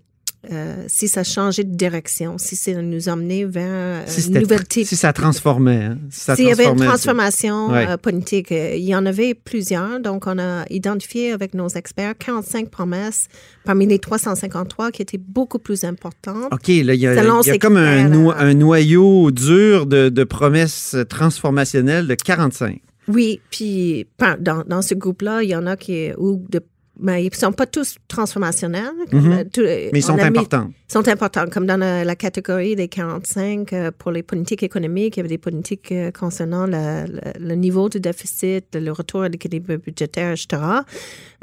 euh, 0.51 0.85
si 0.89 1.07
ça 1.07 1.23
changeait 1.23 1.63
de 1.63 1.75
direction, 1.77 2.37
si 2.37 2.57
ça 2.57 2.73
nous 2.83 3.09
emmenait 3.09 3.45
vers 3.45 3.65
euh, 3.69 4.03
Si, 4.07 4.29
une 4.29 4.41
nouvelle 4.41 4.67
type 4.67 4.87
si 4.89 4.97
ça 4.97 5.13
transformait. 5.13 5.85
Hein? 5.85 5.99
Si 6.11 6.21
ça 6.21 6.35
s'il 6.35 6.47
y 6.49 6.51
avait 6.51 6.67
une 6.67 6.77
transformation 6.77 7.71
Ouais. 7.71 7.87
euh, 7.89 7.97
politique, 7.97 8.51
il 8.51 8.83
y 8.83 8.95
en 8.97 9.07
avait 9.07 9.35
plusieurs. 9.35 10.01
Donc, 10.01 10.27
on 10.27 10.39
a 10.41 10.65
identifié 10.69 11.31
avec 11.33 11.55
nos 11.55 11.69
experts 11.69 12.15
45 12.19 12.71
promesses 12.71 13.29
parmi 13.65 13.87
les 13.87 13.99
353 14.01 14.91
qui 14.91 15.03
étaient 15.03 15.19
beaucoup 15.19 15.59
plus 15.61 15.85
importantes. 15.85 16.53
OK, 16.53 16.67
là, 16.69 16.73
il 16.73 17.01
y 17.01 17.07
a, 17.07 17.13
il 17.15 17.47
y 17.47 17.51
a 17.51 17.59
comme 17.59 17.77
un, 17.77 18.09
no- 18.09 18.35
noyau 18.55 19.31
dur 19.31 19.87
de, 19.87 20.09
de 20.09 20.25
promesses 20.25 20.97
transformationnelles 21.09 22.07
de 22.09 22.15
45. 22.15 22.81
Oui, 23.09 23.41
puis 23.51 24.07
dans, 24.41 24.63
dans 24.67 24.83
ce 24.83 24.95
groupe-là, 24.95 25.43
il 25.43 25.51
y 25.51 25.57
en 25.57 25.67
a 25.67 25.77
qui 25.77 26.11
ou 26.19 26.45
de 26.49 26.61
mais 27.03 27.23
ils 27.25 27.31
ne 27.31 27.35
sont 27.37 27.53
pas 27.53 27.67
tous 27.67 27.97
transformationnels. 28.09 28.95
Mhm. 29.13 29.33
euh, 29.33 29.45
tout- 29.53 29.61
euh, 29.61 29.91
Mais 29.93 29.99
ils 30.01 30.05
on 30.11 30.17
sont 30.17 30.19
importants. 30.19 30.71
sont 30.89 31.07
importants, 31.09 31.47
comme 31.53 31.67
dans 31.67 31.77
la, 31.77 32.05
la 32.05 32.17
catégorie 32.17 32.75
des 32.77 32.89
45 32.89 33.73
euh, 33.73 33.91
pour 33.99 34.11
les 34.13 34.23
politiques 34.23 34.63
économiques, 34.63 35.17
il 35.17 35.21
y 35.21 35.21
avait 35.21 35.29
des 35.29 35.39
politiques 35.39 35.93
euh, 35.93 36.11
concernant 36.11 36.67
la- 36.67 37.07
la- 37.07 37.33
le 37.39 37.55
niveau 37.55 37.89
du 37.89 38.01
déficit, 38.01 38.67
le 38.75 38.91
retour 38.93 39.23
à 39.23 39.29
l'équilibre 39.29 39.77
budgétaire, 39.77 40.33
etc. 40.33 40.63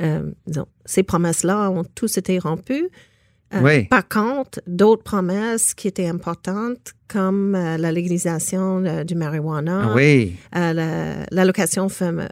Euh, 0.01 0.31
disons, 0.47 0.65
ces 0.85 1.03
promesses-là 1.03 1.69
ont 1.69 1.83
tous 1.95 2.17
été 2.17 2.39
rompues. 2.39 2.89
Euh, 3.53 3.61
Oui. 3.63 3.85
Par 3.85 4.07
contre, 4.07 4.61
d'autres 4.67 5.03
promesses 5.03 5.73
qui 5.73 5.87
étaient 5.87 6.05
importantes, 6.07 6.93
comme 7.07 7.55
euh, 7.55 7.77
la 7.77 7.91
légalisation 7.91 8.83
euh, 8.85 9.03
du 9.03 9.15
marijuana, 9.15 9.89
Ah 9.89 9.93
oui, 9.95 10.35
euh, 10.55 10.73
la- 10.73 11.25
l'allocation 11.31 11.87
euh, 12.03 12.27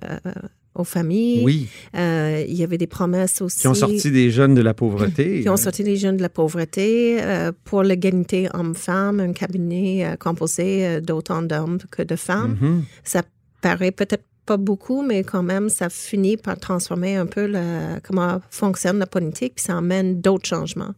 aux 0.80 0.84
familles, 0.84 1.42
oui. 1.44 1.68
euh, 1.96 2.44
il 2.48 2.56
y 2.56 2.64
avait 2.64 2.78
des 2.78 2.88
promesses 2.88 3.42
aussi 3.42 3.62
Qui 3.62 3.68
ont 3.68 3.74
sorti 3.74 4.12
des 4.12 4.30
jeunes 4.32 4.56
de 4.56 4.62
la 4.62 4.74
pauvreté. 4.74 5.42
qui 5.44 5.50
ont 5.50 5.58
sorti 5.58 5.84
les 5.84 5.96
jeunes 5.98 6.18
de 6.18 6.22
la 6.22 6.30
pauvreté 6.30 7.18
euh, 7.22 7.52
pour 7.64 7.84
l'égalité 7.84 8.48
homme-femme, 8.54 9.20
un 9.20 9.34
cabinet 9.34 10.06
euh, 10.06 10.16
composé 10.16 11.02
d'autant 11.02 11.42
d'hommes 11.42 11.80
que 11.92 12.02
de 12.04 12.16
femmes. 12.16 12.58
Mhm. 12.62 12.84
Ça 13.04 13.24
paraît 13.62 13.92
peut-être 13.92 14.24
pas 14.46 14.58
beaucoup, 14.58 15.02
mais 15.06 15.24
quand 15.24 15.44
même, 15.44 15.68
ça 15.68 15.90
finit 15.90 16.38
par 16.38 16.58
transformer 16.58 17.18
un 17.18 17.26
peu 17.26 17.48
la- 17.48 18.00
comment 18.02 18.40
fonctionne 18.50 18.98
la 18.98 19.06
politique, 19.06 19.56
puis 19.56 19.66
ça 19.66 19.76
emmène 19.76 20.22
d'autres 20.22 20.48
changements. 20.48 20.94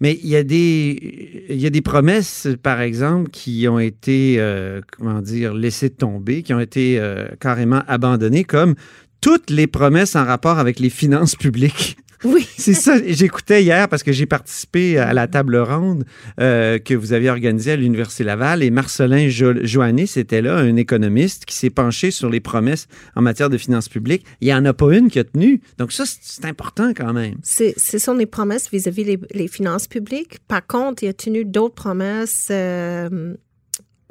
Mais 0.00 0.18
il 0.22 0.28
y 0.30 0.36
a 0.36 0.42
des 0.42 1.44
il 1.50 1.60
y 1.60 1.66
a 1.66 1.70
des 1.70 1.82
promesses, 1.82 2.48
par 2.62 2.80
exemple, 2.80 3.30
qui 3.30 3.66
ont 3.68 3.78
été 3.78 4.36
euh, 4.38 4.80
comment 4.96 5.20
dire 5.20 5.52
laissées 5.52 5.90
tomber, 5.90 6.42
qui 6.42 6.54
ont 6.54 6.60
été 6.60 6.98
euh, 6.98 7.26
carrément 7.38 7.82
abandonnées, 7.86 8.44
comme 8.44 8.74
toutes 9.20 9.50
les 9.50 9.66
promesses 9.66 10.16
en 10.16 10.24
rapport 10.24 10.58
avec 10.58 10.78
les 10.78 10.90
finances 10.90 11.34
publiques. 11.36 11.96
Oui. 12.24 12.48
C'est 12.56 12.72
ça. 12.72 12.96
J'écoutais 13.06 13.62
hier 13.62 13.90
parce 13.90 14.02
que 14.02 14.10
j'ai 14.10 14.24
participé 14.24 14.96
à 14.98 15.12
la 15.12 15.28
table 15.28 15.54
ronde 15.58 16.06
euh, 16.40 16.78
que 16.78 16.94
vous 16.94 17.12
aviez 17.12 17.28
organisée 17.28 17.72
à 17.72 17.76
l'Université 17.76 18.24
Laval 18.24 18.62
et 18.62 18.70
Marcelin 18.70 19.28
jo 19.28 19.52
Joannis 19.62 20.12
était 20.16 20.40
là, 20.40 20.56
un 20.56 20.76
économiste 20.76 21.44
qui 21.44 21.54
s'est 21.54 21.68
penché 21.70 22.10
sur 22.10 22.30
les 22.30 22.40
promesses 22.40 22.88
en 23.16 23.22
matière 23.22 23.50
de 23.50 23.58
finances 23.58 23.90
publiques. 23.90 24.24
Il 24.40 24.46
n'y 24.46 24.54
en 24.54 24.64
a 24.64 24.72
pas 24.72 24.96
une 24.96 25.10
qui 25.10 25.18
a 25.18 25.24
tenu. 25.24 25.60
Donc 25.76 25.92
ça, 25.92 26.04
c'est- 26.06 26.46
important 26.46 26.92
quand 26.96 27.12
même. 27.12 27.34
C'est- 27.42 27.78
Ce 27.78 27.98
sont 27.98 28.14
des 28.14 28.26
promesses 28.26 28.70
vis-à-vis 28.72 29.04
les, 29.04 29.18
les 29.34 29.46
finances 29.46 29.86
publiques. 29.86 30.38
Par 30.48 30.66
contre, 30.66 31.02
il 31.02 31.08
a 31.08 31.12
tenu 31.12 31.44
d'autres 31.44 31.74
promesses 31.74 32.48
euh, 32.50 33.34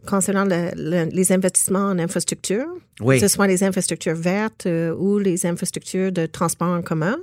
concernant 0.06 0.46
le- 0.46 0.72
le- 0.76 1.10
les 1.12 1.32
investissements 1.32 1.88
en 1.90 2.00
infrastructure, 2.00 2.68
Oui. 3.02 3.16
que 3.20 3.28
ce 3.28 3.34
soit 3.34 3.48
les 3.48 3.64
infrastructures 3.64 4.16
vertes 4.16 4.66
euh, 4.66 4.94
ou 4.96 5.18
les 5.20 5.46
infrastructures 5.46 6.12
de 6.12 6.26
transport 6.26 6.70
en 6.70 6.82
commun. 6.82 7.18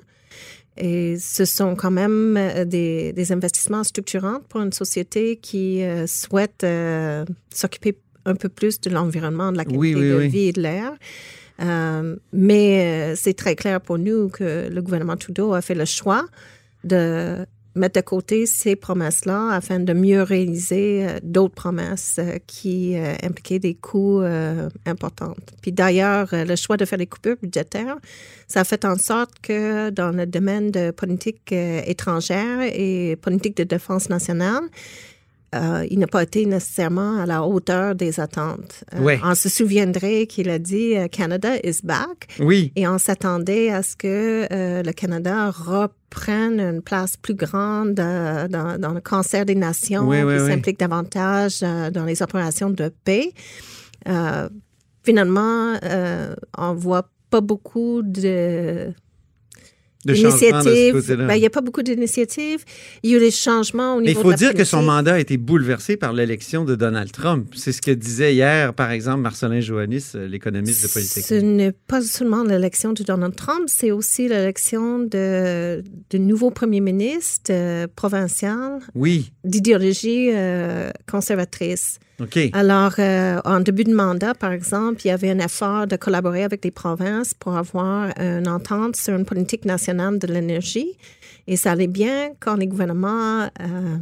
Et 0.77 1.19
ce 1.19 1.45
sont 1.45 1.77
quand 1.77 1.91
même 1.91 2.37
euh, 2.39 2.65
des, 2.65 3.13
des 3.13 3.33
investissements 3.33 3.85
structurants 3.85 4.41
pour 4.49 4.61
une 4.63 4.73
société 4.73 5.37
qui 5.37 5.83
euh, 5.83 6.07
souhaite 6.07 6.65
euh, 6.65 7.25
s'occuper 7.55 7.97
un 8.25 8.35
peu 8.35 8.49
plus 8.49 8.81
de 8.81 8.89
l'environnement, 8.91 9.53
de 9.53 9.59
la 9.59 9.65
qualité 9.65 9.79
Oui, 9.79 9.95
oui, 9.95 10.09
de 10.09 10.17
oui. 10.19 10.29
vie 10.29 10.49
et 10.49 10.53
de 10.53 10.63
l'air. 10.63 10.93
Euh, 11.61 12.17
mais 12.33 13.15
c'est 13.17 13.35
très 13.35 13.55
clair 13.55 13.81
pour 13.81 13.99
nous 13.99 14.29
que 14.31 14.69
le 14.71 14.81
gouvernement 14.83 15.17
Trudeau 15.17 15.53
a 15.55 15.61
fait 15.61 15.75
le 15.75 15.85
choix 15.85 16.25
de 16.85 17.45
mettre 17.75 18.01
de 18.01 18.05
côté 18.05 18.47
ces 18.47 18.77
promesses-là 18.77 19.51
afin 19.51 19.81
de 19.81 19.93
mieux 19.93 20.23
réaliser 20.23 21.07
euh, 21.07 21.19
d'autres 21.23 21.55
promesses 21.55 22.17
euh, 22.19 22.39
qui 22.47 22.97
euh, 22.97 23.15
impliquaient 23.23 23.59
des 23.59 23.75
coûts 23.75 24.23
importants. 24.87 25.35
Puis 25.61 25.73
d'ailleurs, 25.73 26.29
le 26.33 26.57
choix 26.57 26.77
de 26.77 26.85
faire 26.85 26.99
des 26.99 27.07
coupures 27.07 27.37
budgétaires, 27.43 27.97
ça 28.47 28.61
a 28.61 28.65
fait 28.65 28.85
en 28.85 28.97
sorte 28.97 29.33
que 29.43 29.91
dans 29.91 30.11
le 30.11 30.27
domaine 30.27 30.71
de 30.71 30.91
politique 30.91 31.53
étrangère 31.53 32.61
et 32.63 33.17
politique 33.17 33.57
de 33.57 33.65
défense 33.65 34.09
nationale, 34.09 34.63
euh, 35.55 35.87
il 35.91 35.99
n'a 35.99 36.07
pas 36.07 36.23
été 36.23 36.47
nécessairement 36.47 37.19
à 37.21 37.27
la 37.27 37.43
hauteur 37.45 37.95
des 37.95 38.21
attentes. 38.21 38.85
Euh, 38.95 39.01
Ouais. 39.01 39.21
On 39.25 39.35
se 39.35 39.49
souviendrait 39.49 40.27
qu'il 40.27 40.49
a 40.51 40.59
dit 40.59 40.97
euh, 40.97 41.09
Canada 41.09 41.57
is 41.63 41.81
back 41.85 42.29
Oui. 42.41 42.73
et 42.77 42.87
on 42.89 42.99
s'attendait 42.99 43.71
à 43.71 43.83
ce 43.83 43.97
que 43.97 44.47
euh, 44.53 44.83
le 44.83 44.93
Canada 44.93 45.51
reprenne 45.51 46.61
une 46.61 46.83
place 46.83 47.17
plus 47.17 47.35
grande 47.35 47.95
dans, 47.95 48.79
dans 48.81 48.93
le 48.93 49.01
concert 49.01 49.45
des 49.45 49.55
nations, 49.55 50.09
Oui, 50.09 50.23
oui, 50.23 50.39
qui 50.39 50.47
s'implique 50.47 50.79
davantage 50.79 51.61
dans 51.61 52.05
les 52.05 52.23
opérations 52.23 52.71
de 52.71 52.91
paix. 53.05 53.33
Finalement, 55.05 55.75
on 56.59 56.75
voit 56.75 57.09
pas 57.31 57.41
beaucoup 57.41 58.03
de 58.03 58.23
De 58.89 58.93
changement 58.93 58.93
de 58.93 58.93
ce 58.93 59.92
d'initiatives. 60.05 61.17
Ben, 61.17 61.35
il 61.35 61.41
n'y 61.41 61.47
a 61.47 61.51
pas 61.51 61.61
beaucoup 61.61 61.83
d'initiatives. 61.83 62.65
Il 63.03 63.11
y 63.11 63.15
a 63.15 63.17
eu 63.19 63.21
des 63.21 63.31
changements 63.31 63.97
au 63.97 64.01
Mais 64.01 64.09
niveau 64.09 64.21
il 64.21 64.23
faut 64.23 64.29
de 64.29 64.33
la 64.33 64.37
dire 64.37 64.55
que 64.55 64.65
son 64.65 64.83
mandat 64.83 65.15
a 65.15 65.19
été 65.19 65.37
bouleversé 65.37 65.97
par 65.97 66.13
l'élection 66.13 66.65
de 66.65 66.75
Donald 66.75 67.13
Trump. 67.13 67.53
C'est 67.55 67.73
ce 67.73 67.83
que 67.83 67.91
disait 67.91 68.35
hier, 68.35 68.75
par 68.75 68.91
exemple, 68.91 69.21
Marcelin 69.21 69.61
Joannis, 69.61 70.13
euh, 70.15 70.27
l'économiste 70.27 70.83
de 70.85 70.89
politique. 70.89 71.25
Ce 71.25 71.35
n'est 71.35 71.73
pas 71.73 72.03
seulement 72.03 72.43
l'élection 72.43 72.93
de 72.93 73.03
Donald 73.03 73.35
Trump, 73.37 73.65
c'est 73.69 73.91
aussi 73.91 74.29
l'élection 74.29 74.99
de, 74.99 75.83
de 76.11 76.19
nouveau 76.19 76.51
premier 76.51 76.81
ministre 76.81 77.51
euh, 77.51 77.87
provincial 77.95 78.81
Oui, 78.95 79.33
d'idéologie 79.45 80.31
euh, 80.33 80.91
conservatrice. 81.11 81.99
Alors, 82.53 82.93
euh, 82.99 83.41
en 83.45 83.61
début 83.61 83.85
de 83.85 83.95
mandat, 83.95 84.35
par 84.35 84.53
exemple, 84.53 85.01
il 85.05 85.09
y 85.09 85.11
avait 85.11 85.31
un 85.31 85.39
effort 85.39 85.87
de 85.87 85.97
collaborer 85.97 86.45
avec 86.45 86.65
les 86.65 86.71
provinces 86.71 87.35
pour 87.35 87.57
avoir 87.57 88.11
une 88.21 88.47
entente 88.49 88.97
sur 88.97 89.15
une 89.17 89.25
politique 89.25 89.65
nationale 89.65 90.19
de 90.19 90.27
l'énergie. 90.29 90.97
Et 91.49 91.57
ça 91.57 91.73
allait 91.73 91.89
bien 91.89 92.31
quand 92.39 92.55
les 92.57 92.69
gouvernements 92.69 93.43
euh, 93.61 93.97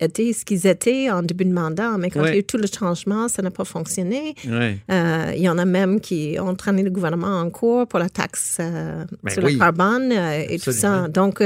étaient 0.00 0.32
ce 0.32 0.44
qu'ils 0.46 0.66
étaient 0.66 1.10
en 1.10 1.22
début 1.22 1.44
de 1.44 1.52
mandat. 1.52 1.98
Mais 1.98 2.08
quand 2.10 2.20
Ouais. 2.22 2.30
il 2.30 2.32
y 2.32 2.36
a 2.36 2.40
eu 2.40 2.44
tout 2.44 2.56
le 2.56 2.66
changement, 2.66 3.28
ça 3.28 3.42
n'a 3.42 3.50
pas 3.50 3.64
fonctionné. 3.64 4.34
Ouais. 4.48 4.78
Euh, 4.90 5.32
il 5.36 5.42
y 5.42 5.48
en 5.48 5.58
a 5.58 5.64
même 5.66 6.00
qui 6.00 6.36
ont 6.40 6.54
traîné 6.54 6.82
le 6.82 6.90
gouvernement 6.90 7.40
en 7.40 7.50
cours 7.50 7.86
pour 7.86 7.98
la 7.98 8.08
taxe 8.08 8.56
Ben 8.58 9.06
sur 9.28 9.44
oui. 9.44 9.54
le 9.54 9.58
carbone 9.58 10.12
et 10.12 10.58
tout 10.58 10.72
ça. 10.72 11.08
Donc, 11.08 11.42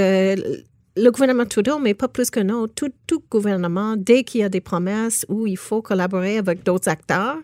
le 1.01 1.11
gouvernement 1.11 1.47
Trudeau, 1.47 1.79
mais 1.79 1.95
pas 1.95 2.09
plus 2.09 2.31
que 2.31 2.41
nous, 2.41 2.67
tout, 2.67 2.91
tout 3.07 3.23
gouvernement, 3.31 3.97
dès 3.97 4.23
qu'il 4.23 4.43
y 4.43 4.45
a 4.45 4.49
des 4.49 4.61
promesses 4.61 5.25
où 5.29 5.47
il 5.47 5.57
faut 5.57 5.83
collaborer 5.83 6.39
avec 6.39 6.63
d'autres 6.63 6.89
acteurs, 6.89 7.39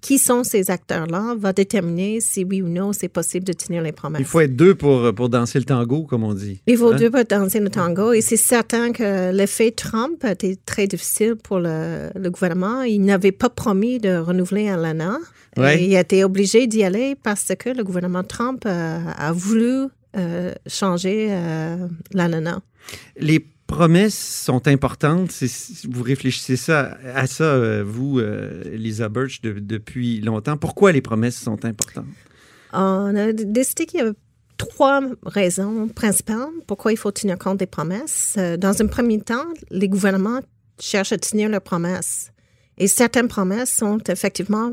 qui 0.00 0.18
sont 0.18 0.44
ces 0.44 0.70
acteurs-là, 0.70 1.34
va 1.36 1.52
déterminer 1.52 2.20
si 2.20 2.44
oui 2.44 2.62
ou 2.62 2.68
non 2.68 2.92
c'est 2.92 3.08
possible 3.08 3.44
de 3.44 3.52
tenir 3.52 3.82
les 3.82 3.90
promesses. 3.90 4.20
Il 4.20 4.26
faut 4.26 4.40
être 4.40 4.54
deux 4.54 4.76
pour, 4.76 5.12
pour 5.12 5.28
danser 5.28 5.58
le 5.58 5.64
tango, 5.64 6.04
comme 6.04 6.22
on 6.22 6.34
dit. 6.34 6.60
Il 6.68 6.76
faut 6.76 6.92
Hein? 6.92 6.96
deux 6.96 7.10
pour 7.10 7.24
danser 7.24 7.58
le 7.58 7.68
tango. 7.68 8.12
Et 8.12 8.20
c'est 8.20 8.36
certain 8.36 8.92
que 8.92 9.32
l'effet 9.32 9.72
Trump 9.72 10.24
a 10.24 10.32
été 10.32 10.56
très 10.64 10.86
difficile 10.86 11.34
pour 11.34 11.58
le, 11.58 12.10
le 12.14 12.30
gouvernement. 12.30 12.82
Il 12.82 13.00
n'avait 13.00 13.32
pas 13.32 13.48
promis 13.48 13.98
de 13.98 14.16
renouveler 14.16 14.68
Alana. 14.68 15.18
Ouais. 15.56 15.82
Et 15.82 15.86
il 15.86 15.96
a 15.96 16.00
été 16.00 16.22
obligé 16.22 16.68
d'y 16.68 16.84
aller 16.84 17.16
parce 17.20 17.52
que 17.58 17.70
le 17.70 17.82
gouvernement 17.82 18.22
Trump 18.22 18.64
a 18.66 19.32
voulu 19.32 19.88
euh, 20.16 20.54
changer 20.66 21.28
euh. 21.30 21.86
Les 23.16 23.44
promesses 23.68 24.18
sont 24.44 24.66
importantes. 24.66 25.30
Vous 25.88 26.02
réfléchissez 26.02 26.56
ça, 26.56 26.98
à 27.14 27.28
ça, 27.28 27.44
euh, 27.44 27.84
vous, 27.86 28.18
euh, 28.18 28.64
Lisa 28.76 29.08
Birch, 29.08 29.40
depuis 29.42 30.20
longtemps. 30.20 30.56
Pourquoi 30.56 30.90
les 30.90 31.02
promesses 31.02 31.36
sont 31.36 31.64
importantes? 31.64 32.06
On 32.72 33.14
a 33.14 33.32
décidé 33.32 33.86
qu'il 33.86 34.00
y 34.00 34.02
avait 34.02 34.16
trois 34.56 35.00
raisons 35.24 35.86
principales 35.88 36.48
pourquoi 36.66 36.92
il 36.92 36.96
faut 36.96 37.12
tenir 37.12 37.38
compte 37.38 37.58
des 37.58 37.66
promesses. 37.66 38.34
Euh, 38.38 38.56
dans 38.56 38.82
un 38.82 38.86
premier 38.86 39.20
temps, 39.20 39.46
les 39.70 39.88
gouvernements 39.88 40.40
cherchent 40.80 41.12
à 41.12 41.18
tenir 41.18 41.48
leurs 41.48 41.62
promesses. 41.62 42.32
Et 42.78 42.86
certaines 42.86 43.28
promesses 43.28 43.72
sont 43.72 43.98
effectivement 44.08 44.72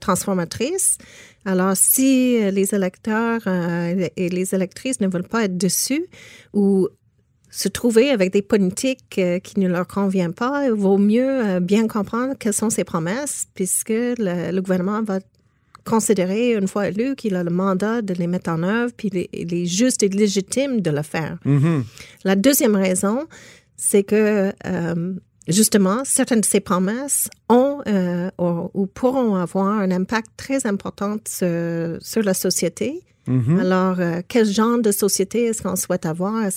transformatrices. 0.00 0.96
Alors, 1.44 1.76
si 1.76 2.50
les 2.50 2.74
électeurs 2.74 3.46
et 3.46 4.30
les 4.30 4.54
électrices 4.54 5.00
ne 5.00 5.06
veulent 5.06 5.28
pas 5.28 5.44
être 5.44 5.58
dessus 5.58 6.06
ou 6.54 6.88
se 7.52 7.68
trouver 7.68 8.08
avec 8.08 8.32
des 8.32 8.40
politiques 8.40 9.18
euh, 9.18 9.38
qui 9.38 9.60
ne 9.60 9.68
leur 9.68 9.86
conviennent 9.86 10.32
pas, 10.32 10.64
il 10.64 10.72
vaut 10.72 10.96
mieux 10.96 11.46
euh, 11.46 11.60
bien 11.60 11.86
comprendre 11.86 12.34
quelles 12.38 12.54
sont 12.54 12.70
ses 12.70 12.82
promesses, 12.82 13.46
puisque 13.54 13.90
le, 13.90 14.58
gouvernement 14.60 15.02
va 15.02 15.20
considérer, 15.84 16.54
une 16.54 16.66
fois 16.66 16.88
élu, 16.88 17.14
qu'il 17.14 17.36
a 17.36 17.44
le 17.44 17.50
mandat 17.50 18.00
de 18.00 18.14
les 18.14 18.26
mettre 18.26 18.48
en 18.50 18.62
œuvre, 18.62 18.92
puis 18.96 19.10
il 19.34 19.54
est, 19.54 19.66
juste 19.66 20.02
et 20.02 20.08
légitime 20.08 20.80
de 20.80 20.90
le 20.90 21.02
faire. 21.02 21.36
Mm-hmm. 21.44 21.82
La 22.24 22.36
deuxième 22.36 22.74
raison, 22.74 23.26
c'est 23.76 24.02
que, 24.02 24.52
euh, 24.64 25.14
justement, 25.46 26.04
certaines 26.04 26.40
de 26.40 26.46
ces 26.46 26.60
promesses 26.60 27.28
ont 27.50 27.82
ou, 28.38 28.86
pourront 28.86 29.34
avoir 29.34 29.66
un 29.66 29.90
impact 29.90 30.30
très 30.38 30.66
important 30.66 31.16
sur, 31.28 32.22
la 32.22 32.34
société. 32.34 33.02
Mm-hmm. 33.28 33.58
Alors, 33.60 33.98
quel 34.26 34.46
genre 34.46 34.78
de 34.78 34.90
société 34.90 35.44
est-ce 35.46 35.62
qu'on 35.62 35.76
souhaite 35.76 36.06
avoir? 36.06 36.48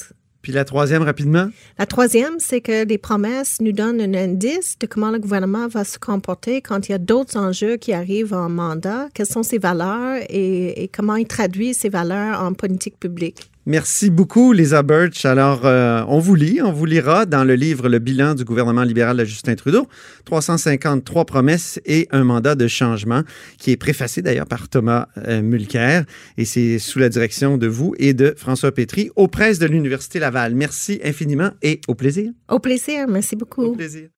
Puis 0.45 0.53
la 0.53 0.63
troisième, 0.63 1.01
rapidement? 1.01 1.49
La 1.79 1.87
troisième, 1.87 2.35
c'est 2.37 2.61
que 2.61 2.85
les 2.85 2.99
promesses 2.99 3.57
nous 3.61 3.71
donnent 3.71 3.99
un 3.99 4.13
indice 4.13 4.77
de 4.77 4.85
comment 4.85 5.09
le 5.09 5.17
gouvernement 5.17 5.67
va 5.67 5.83
se 5.83 5.97
comporter 5.97 6.61
quand 6.61 6.87
il 6.87 6.91
y 6.91 6.93
a 6.93 6.99
d'autres 6.99 7.35
enjeux 7.35 7.77
qui 7.77 7.93
arrivent 7.93 8.35
en 8.35 8.47
mandat, 8.47 9.07
quelles 9.15 9.25
sont 9.25 9.41
ses 9.41 9.57
valeurs 9.57 10.19
et, 10.29 10.87
comment 10.95 11.15
il 11.15 11.25
traduit 11.25 11.73
ces 11.73 11.89
valeurs 11.89 12.43
en 12.43 12.53
politique 12.53 12.99
publique? 12.99 13.49
Merci 13.67 14.11
beaucoup, 14.11 14.53
Lisa 14.53 14.83
Birch. 14.83 15.25
Alors, 15.25 15.65
euh, 15.65 16.03
on 16.07 16.19
vous 16.19 16.35
lit, 16.35 16.61
on 16.61 16.71
vous 16.71 16.85
lira 16.85 17.25
dans 17.25 17.43
le 17.43 17.55
livre 17.55 17.89
Le 17.89 17.97
bilan 17.97 18.35
du 18.35 18.43
gouvernement 18.43 18.83
libéral 18.83 19.17
de 19.17 19.25
Justin 19.25 19.55
Trudeau, 19.55 19.87
353 20.25 21.25
promesses 21.25 21.81
et 21.83 22.07
un 22.11 22.23
mandat 22.23 22.53
de 22.53 22.67
changement, 22.67 23.23
qui 23.57 23.71
est 23.71 23.77
préfacé 23.77 24.21
d'ailleurs 24.21 24.45
par 24.45 24.69
Thomas 24.69 25.07
euh, 25.17 25.41
Mulcair. 25.41 26.05
Et 26.37 26.45
c'est 26.45 26.77
sous 26.77 26.99
la 26.99 27.09
direction 27.09 27.57
de 27.57 27.65
vous 27.65 27.95
et 27.97 28.13
de 28.13 28.35
François 28.37 28.71
Pétry 28.71 29.09
aux 29.15 29.27
presses 29.27 29.57
de 29.57 29.65
l'Université 29.65 30.19
Laval. 30.19 30.53
Merci 30.53 30.99
infiniment 31.03 31.49
et 31.63 31.81
au 31.87 31.95
plaisir. 31.95 32.31
Au 32.47 32.59
plaisir, 32.59 33.07
merci 33.07 33.35
beaucoup. 33.35 33.63
Au 33.63 33.75
plaisir. 33.75 34.09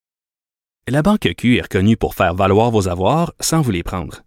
La 0.90 1.02
Banque 1.02 1.34
Q 1.38 1.56
est 1.56 1.62
reconnue 1.62 1.96
pour 1.96 2.16
faire 2.16 2.36
valoir 2.36 2.72
vos 2.72 2.90
avoirs 2.90 3.34
sans 3.40 3.62
vous 3.62 3.72
les 3.72 3.84
prendre. 3.84 4.27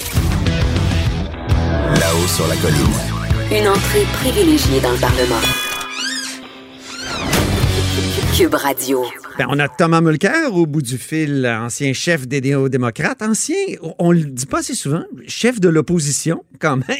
Là-haut 1.99 2.27
sur 2.27 2.47
la 2.47 2.55
colline. 2.57 2.93
Une 3.51 3.67
entrée 3.67 4.05
privilégiée 4.13 4.79
dans 4.79 4.91
le 4.91 4.97
Parlement. 4.97 5.70
Cube 8.37 8.53
Radio. 8.53 9.03
Ben, 9.37 9.45
on 9.49 9.59
a 9.59 9.67
Thomas 9.67 9.99
Mulcair 9.99 10.53
au 10.53 10.65
bout 10.65 10.81
du 10.81 10.97
fil, 10.97 11.45
ancien 11.45 11.91
chef 11.91 12.27
des 12.27 12.39
néo-démocrates, 12.39 13.21
ancien, 13.21 13.55
on 13.99 14.11
le 14.11 14.21
dit 14.21 14.45
pas 14.45 14.59
assez 14.59 14.73
souvent, 14.73 15.03
chef 15.27 15.59
de 15.59 15.67
l'opposition 15.67 16.43
quand 16.59 16.77
même. 16.77 16.97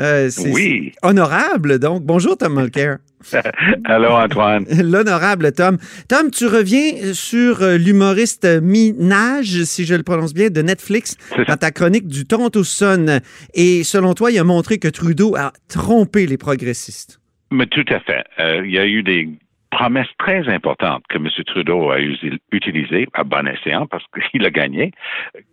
Euh, 0.00 0.30
oui. 0.52 0.92
Honorable, 1.02 1.78
donc. 1.78 2.02
Bonjour, 2.02 2.36
Tom 2.36 2.60
Mulcair. 2.60 2.98
Allô, 3.84 4.10
Antoine. 4.10 4.64
L'honorable 4.70 5.52
Tom. 5.52 5.78
Tom, 6.08 6.30
tu 6.30 6.46
reviens 6.46 7.14
sur 7.14 7.62
euh, 7.62 7.76
l'humoriste 7.76 8.46
Minage, 8.62 9.64
si 9.64 9.84
je 9.84 9.94
le 9.94 10.02
prononce 10.02 10.34
bien, 10.34 10.50
de 10.50 10.62
Netflix, 10.62 11.16
dans 11.46 11.56
ta 11.56 11.70
chronique 11.70 12.06
du 12.06 12.26
Toronto 12.26 12.62
Sun. 12.62 13.20
Et 13.54 13.84
selon 13.84 14.14
toi, 14.14 14.30
il 14.30 14.38
a 14.38 14.44
montré 14.44 14.78
que 14.78 14.88
Trudeau 14.88 15.34
a 15.36 15.52
trompé 15.68 16.26
les 16.26 16.36
progressistes. 16.36 17.20
Mais 17.50 17.66
tout 17.66 17.86
à 17.88 18.00
fait. 18.00 18.24
Euh, 18.38 18.62
il 18.64 18.72
y 18.72 18.78
a 18.78 18.86
eu 18.86 19.02
des 19.02 19.28
promesses 19.70 20.08
très 20.18 20.48
importantes 20.48 21.04
que 21.08 21.18
M. 21.18 21.28
Trudeau 21.46 21.90
a 21.90 21.98
utilisées 22.52 23.06
à 23.14 23.24
bon 23.24 23.46
escient 23.46 23.86
parce 23.86 24.04
qu'il 24.30 24.44
a 24.44 24.50
gagné, 24.50 24.92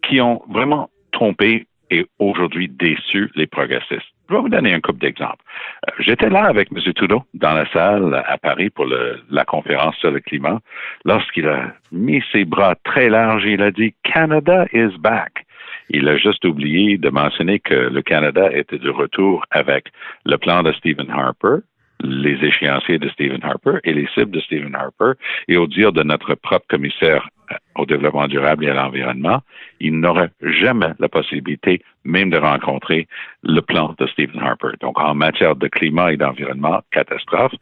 qui 0.04 0.22
ont 0.22 0.42
vraiment 0.50 0.90
trompé 1.12 1.68
et 1.92 2.06
aujourd'hui 2.20 2.68
déçu 2.68 3.30
les 3.36 3.48
progressistes. 3.48 4.10
Je 4.28 4.34
vais 4.34 4.42
vous 4.42 4.50
donner 4.50 4.74
un 4.74 4.80
couple 4.80 5.00
d'exemples. 5.00 5.44
Euh, 5.88 5.92
j'étais 6.00 6.30
là 6.30 6.46
avec 6.46 6.70
M. 6.72 6.82
Trudeau 6.94 7.24
dans 7.36 7.54
la 7.54 7.70
salle 7.72 8.24
à 8.28 8.38
Paris 8.38 8.72
pour 8.72 8.88
la 8.88 9.46
conférence 9.46 9.96
sur 9.98 10.12
le 10.12 10.20
climat 10.20 10.60
lorsqu'il 11.04 11.48
a 11.48 11.74
mis 11.92 12.24
ses 12.32 12.44
bras 12.44 12.76
très 12.84 13.10
larges 13.10 13.46
il 13.46 13.62
a 13.62 13.72
dit 13.72 13.94
Canada 14.04 14.66
is 14.74 14.98
back. 15.00 15.46
Il 15.90 16.08
a 16.08 16.18
juste 16.18 16.44
oublié 16.46 16.98
de 16.98 17.10
mentionner 17.10 17.60
que 17.60 17.76
le 17.76 18.02
Canada 18.02 18.50
était 18.52 18.80
de 18.80 18.90
retour 18.90 19.46
avec 19.52 19.92
le 20.26 20.38
plan 20.38 20.64
de 20.64 20.72
Stephen 20.74 21.12
Harper, 21.12 21.58
les 22.02 22.44
échéanciers 22.44 23.00
de 23.00 23.10
Stephen 23.10 23.44
Harper 23.44 23.80
et 23.84 23.94
les 23.94 24.08
cibles 24.14 24.32
de 24.32 24.40
Stephen 24.40 24.76
Harper, 24.76 25.14
et 25.48 25.58
au 25.58 25.68
dire 25.68 25.92
de 25.92 26.04
notre 26.04 26.36
propre 26.36 26.66
commissaire 26.68 27.28
euh, 27.52 27.56
au 27.76 27.86
développement 27.86 28.28
durable 28.28 28.66
et 28.66 28.70
à 28.70 28.74
l'environnement, 28.74 29.42
il 29.80 30.00
n'aurait 30.00 30.32
jamais 30.42 30.92
la 31.00 31.10
possibilité 31.10 31.82
même 32.04 32.30
de 32.30 32.38
rencontrer 32.38 33.08
le 33.44 33.62
plan 33.62 33.96
de 33.98 34.08
Stephen 34.08 34.42
Harper. 34.42 34.78
Donc, 34.82 35.00
en 35.00 35.16
matière 35.16 35.56
de 35.56 35.68
climat 35.68 36.14
et 36.14 36.18
d'environnement, 36.18 36.82
catastrophe. 36.92 37.54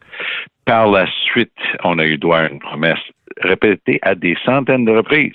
Par 0.64 0.90
la 0.90 1.06
suite, 1.24 1.52
on 1.82 1.98
a 1.98 2.06
eu 2.06 2.16
droit 2.18 2.38
à 2.38 2.48
une 2.48 2.58
promesse 2.58 2.98
répétée 3.40 3.98
à 4.02 4.14
des 4.14 4.36
centaines 4.44 4.84
de 4.84 4.92
reprises 4.92 5.32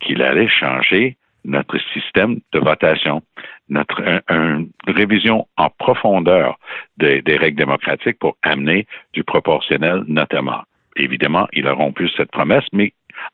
qu'il 0.00 0.22
allait 0.22 0.48
changer 0.48 1.16
notre 1.44 1.78
système 1.92 2.38
de 2.52 2.60
votation, 2.60 3.22
notre 3.72 4.00
une 4.28 4.70
révision 4.86 5.46
en 5.56 5.70
profondeur 5.70 6.58
des, 6.98 7.22
des, 7.22 7.36
règles 7.36 7.58
démocratiques 7.58 8.18
pour 8.18 8.36
amener 8.42 8.86
du 9.12 9.24
proportionnel 9.24 10.04
notamment. 10.06 10.62
Évidemment, 10.96 11.48
il 11.52 11.66
a 11.66 11.72
rompu 11.72 12.08
cette 12.16 12.30
promesse, 12.30 12.64
mais 12.72 12.92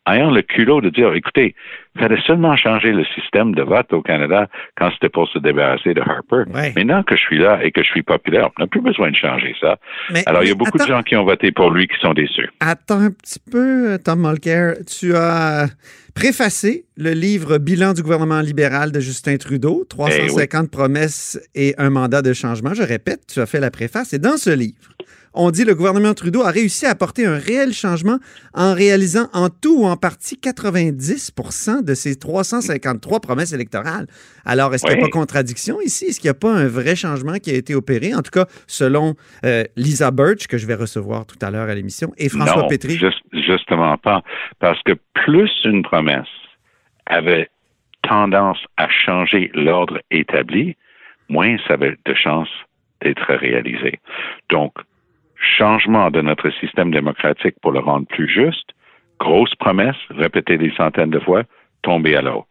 ayant 0.09 0.31
le 0.31 0.43
culot 0.43 0.81
de 0.81 0.91
dire, 0.91 1.13
écoutez, 1.15 1.55
il 1.95 2.03
fallait 2.03 2.21
seulement 2.27 2.57
changer 2.57 2.93
le 2.93 3.05
système 3.15 3.55
de 3.55 3.63
vote 3.63 3.93
au 3.93 4.03
Canada 4.03 4.47
quand 4.77 4.91
c'était 4.93 5.09
pour 5.09 5.29
se 5.29 5.39
débarrasser 5.39 5.95
de 5.95 6.01
Harper. 6.01 6.45
Maintenant 6.77 7.03
que 7.03 7.17
je 7.17 7.21
suis 7.21 7.39
là 7.39 7.61
et 7.63 7.73
que 7.73 7.83
je 7.83 7.89
suis 7.89 8.03
populaire, 8.03 8.51
on 8.57 8.63
n'a 8.63 8.67
plus 8.67 8.81
besoin 8.81 9.11
de 9.11 9.17
changer 9.17 9.55
ça. 9.61 9.79
Alors, 10.27 10.45
il 10.45 10.49
y 10.49 10.53
a 10.53 10.55
beaucoup 10.55 10.79
de 10.79 10.87
gens 10.87 11.03
qui 11.03 11.17
ont 11.17 11.25
voté 11.25 11.51
pour 11.51 11.71
lui 11.71 11.89
qui 11.89 11.99
sont 12.01 12.15
déçus. 12.15 12.49
Attends 12.61 13.01
un 13.01 13.11
petit 13.11 13.41
peu, 13.51 13.99
Tom 14.05 14.21
Mulcair. 14.21 14.75
Tu 14.87 15.15
as 15.17 15.67
préfacé 16.15 16.85
le 16.97 17.11
livre 17.11 17.59
Bilan 17.59 17.93
du 17.95 18.03
gouvernement 18.03 18.41
libéral 18.41 18.93
de 18.93 19.01
Justin 19.01 19.37
Trudeau, 19.37 19.85
350 19.89 20.65
eh 20.65 20.69
promesses 20.69 21.41
et 21.55 21.75
un 21.79 21.91
mandat 21.91 22.23
de 22.23 22.33
changement. 22.33 22.75
Je 22.75 22.83
répète, 22.83 23.21
tu 23.33 23.41
as 23.41 23.47
fait 23.47 23.61
la 23.61 23.71
préface. 23.71 24.13
Et 24.13 24.19
dans 24.19 24.37
ce 24.37 24.51
livre, 24.51 24.93
on 25.35 25.51
dit 25.51 25.63
que 25.63 25.69
le 25.69 25.75
gouvernement 25.75 26.15
Trudeau 26.15 26.43
a 26.43 26.51
réussi 26.51 26.87
à 26.87 26.91
apporter 26.91 27.27
un 27.27 27.39
réel 27.39 27.73
changement 27.73 28.19
en 28.55 28.75
réalisant 28.75 29.29
en 29.33 29.49
tout 29.49 29.83
ou 29.83 29.87
en 29.87 29.97
partie 29.97 30.37
90% 30.37 31.85
de 31.85 31.95
ses 31.95 32.17
353 32.17 33.21
promesses 33.21 33.53
électorales. 33.53 34.07
Alors, 34.45 34.75
est-ce 34.75 34.85
qu'il 34.85 34.97
n'y 34.97 35.03
a 35.03 35.05
pas 35.05 35.11
contradiction 35.11 35.81
ici? 35.81 36.07
Est-ce 36.07 36.21
qu'il 36.21 36.29
n'y 36.29 36.37
a 36.37 36.41
pas 36.41 36.53
un 36.53 36.67
vrai 36.67 36.97
changement 36.97 37.35
qui 37.35 37.51
a 37.51 37.55
été 37.55 37.75
opéré? 37.75 38.15
En 38.15 38.23
tout 38.23 38.31
cas, 38.31 38.47
selon 38.67 39.15
euh, 39.45 39.65
Lisa 39.77 40.11
Birch, 40.11 40.47
que 40.47 40.59
je 40.59 40.67
vais 40.67 40.75
recevoir 40.75 41.27
tout 41.27 41.39
à 41.43 41.51
l'heure 41.51 41.69
à 41.69 41.75
l'émission, 41.75 42.13
et 42.17 42.29
François 42.29 42.63
non, 42.63 42.69
Pétry. 42.69 42.99
justement 43.33 43.97
pas. 43.99 44.23
Parce 44.59 44.83
que 44.83 44.93
plus 45.15 45.51
une 45.65 45.83
promesse 45.83 46.27
avait 47.07 47.51
tendance 48.03 48.59
à 48.77 48.89
changer 48.89 49.51
l'ordre 49.55 50.01
établi, 50.11 50.77
moins 51.29 51.57
ça 51.67 51.75
avait 51.75 51.97
de 52.05 52.15
chances 52.15 52.49
d'être 53.03 53.35
réalisé. 53.35 54.01
Donc, 54.51 54.73
changement 55.41 56.11
de 56.11 56.21
notre 56.21 56.51
système 56.51 56.91
démocratique 56.91 57.55
pour 57.63 57.73
le 57.73 57.81
rendre 57.81 58.07
plus 58.07 58.29
juste, 58.29 58.71
grosse 59.19 59.55
promesse, 59.55 59.97
répétée 60.11 60.59
des 60.59 60.73
centaines 60.77 61.11
de 61.11 61.21
fois, 61.21 61.43
tomber 61.83 62.17
à 62.17 62.23
l'eau. 62.23 62.47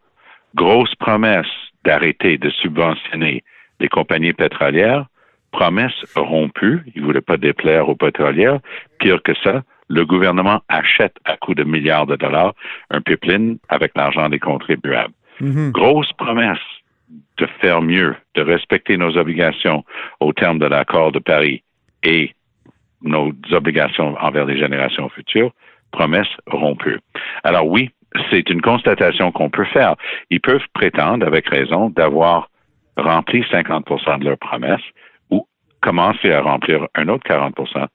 Grosse 0.56 0.96
promesse 0.96 1.48
d'arrêter 1.84 2.38
de 2.38 2.50
subventionner 2.50 3.44
les 3.80 3.90
compagnies 3.90 4.34
pétrolières, 4.34 5.06
promesse 5.52 5.94
rompue, 6.16 6.82
ils 6.96 7.02
ne 7.02 7.06
voulaient 7.06 7.22
pas 7.22 7.38
déplaire 7.38 7.90
aux 7.90 7.96
pétrolières. 7.96 8.60
Pire 9.00 9.22
que 9.24 9.34
ça, 9.44 9.64
le 9.90 10.06
gouvernement 10.06 10.62
achète 10.68 11.16
à 11.26 11.38
coût 11.38 11.56
de 11.56 11.64
milliards 11.64 12.06
de 12.06 12.16
dollars 12.16 12.54
un 12.90 13.02
pipeline 13.02 13.58
avec 13.70 13.92
l'argent 13.96 14.30
des 14.30 14.40
contribuables. 14.40 15.14
Mhm. 15.40 15.72
Grosse 15.72 16.12
promesse 16.14 16.58
de 17.38 17.48
faire 17.62 17.82
mieux, 17.82 18.16
de 18.36 18.42
respecter 18.42 18.98
nos 18.98 19.16
obligations 19.18 19.86
au 20.20 20.34
terme 20.34 20.60
de 20.60 20.66
l'accord 20.66 21.12
de 21.12 21.20
Paris 21.20 21.64
et 22.04 22.34
nos 23.02 23.32
obligations 23.52 24.16
envers 24.20 24.46
les 24.46 24.58
générations 24.58 25.10
futures, 25.10 25.52
promesse 25.92 26.28
rompue. 26.48 27.00
Alors 27.44 27.68
oui, 27.68 27.92
c'est 28.30 28.50
une 28.50 28.62
constatation 28.62 29.32
qu'on 29.32 29.50
peut 29.50 29.66
faire. 29.66 29.96
Ils 30.30 30.42
peuvent 30.42 30.66
prétendre, 30.74 31.26
avec 31.26 31.48
raison, 31.50 31.90
d'avoir 31.90 32.50
rempli 32.98 33.42
50% 33.42 34.20
de 34.20 34.26
leurs 34.26 34.38
promesses 34.38 34.82
ou 35.30 35.48
commencer 35.82 36.32
à 36.32 36.42
remplir 36.42 36.88
un 36.96 37.08
autre 37.10 37.28
40% 37.28 37.88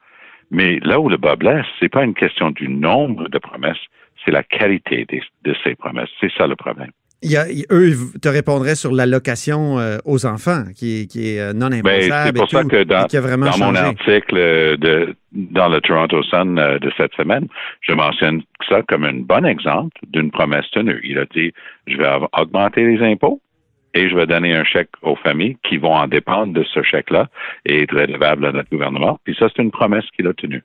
Mais 0.51 0.79
là 0.83 1.01
où 1.01 1.09
le 1.09 1.17
bas 1.17 1.37
blesse, 1.37 1.67
c'est 1.81 1.89
pas 1.89 2.05
une 2.05 2.15
question 2.15 2.51
du 2.51 2.69
nombre 2.69 3.29
de 3.29 3.39
promesses, 3.39 3.85
c'est 4.25 4.31
la 4.31 4.43
qualité 4.43 5.07
de 5.43 5.55
ces 5.65 5.75
promesses. 5.75 6.11
C'est 6.21 6.33
ça 6.33 6.47
le 6.47 6.57
problème. 6.57 6.93
Il 7.23 7.31
y 7.31 7.37
a- 7.37 7.47
eux, 7.71 7.89
ils 7.91 8.21
te 8.21 8.29
répondraient 8.29 8.75
sur 8.75 8.93
l'allocation 8.93 9.79
euh, 9.79 9.99
aux 10.05 10.27
enfants, 10.27 10.65
qui 10.77 11.03
est, 11.03 11.07
qui 11.07 11.35
est 11.37 11.41
euh, 11.41 11.53
non 11.53 11.69
Ben, 11.69 11.79
imposable. 11.79 12.27
c'est 12.27 12.33
pour 12.35 12.45
et 12.45 12.49
ça 12.51 12.63
tout, 12.63 12.69
que 12.69 12.83
dans, 12.85 13.05
et 13.05 13.07
qui 13.09 13.17
a 13.17 13.21
vraiment 13.21 13.47
dans 13.51 13.59
mon 13.59 13.75
article 13.77 14.37
euh, 14.37 14.77
de, 14.77 15.15
dans 15.33 15.69
le 15.69 15.81
Toronto 15.81 16.23
Sun 16.25 16.59
euh, 16.59 16.79
de 16.79 16.91
cette 16.97 17.15
semaine, 17.15 17.47
je 17.81 17.93
mentionne 17.93 18.43
ça 18.69 18.83
comme 18.89 19.05
un 19.05 19.15
bon 19.21 19.45
exemple 19.47 19.97
d'une 20.09 20.31
promesse 20.31 20.69
tenue. 20.73 21.01
Il 21.05 21.19
a 21.19 21.25
dit, 21.27 21.53
je 21.87 21.97
vais 21.97 22.09
augmenter 22.37 22.85
les 22.85 23.01
impôts 23.05 23.41
et 23.95 24.09
je 24.09 24.15
vais 24.17 24.27
donner 24.27 24.55
un 24.55 24.65
chèque 24.65 24.91
aux 25.03 25.17
familles 25.17 25.57
qui 25.69 25.77
vont 25.77 25.93
en 25.95 26.07
dépendre 26.09 26.53
de 26.53 26.65
ce 26.73 26.83
chèque-là 26.83 27.29
et 27.67 27.83
être 27.83 27.95
redevables 27.95 28.47
à 28.47 28.53
notre 28.53 28.71
gouvernement. 28.71 29.19
Puis 29.25 29.37
ça, 29.39 29.49
c'est 29.55 29.63
une 29.63 29.71
promesse 29.71 30.05
qu'il 30.17 30.27
a 30.27 30.33
tenue. 30.35 30.63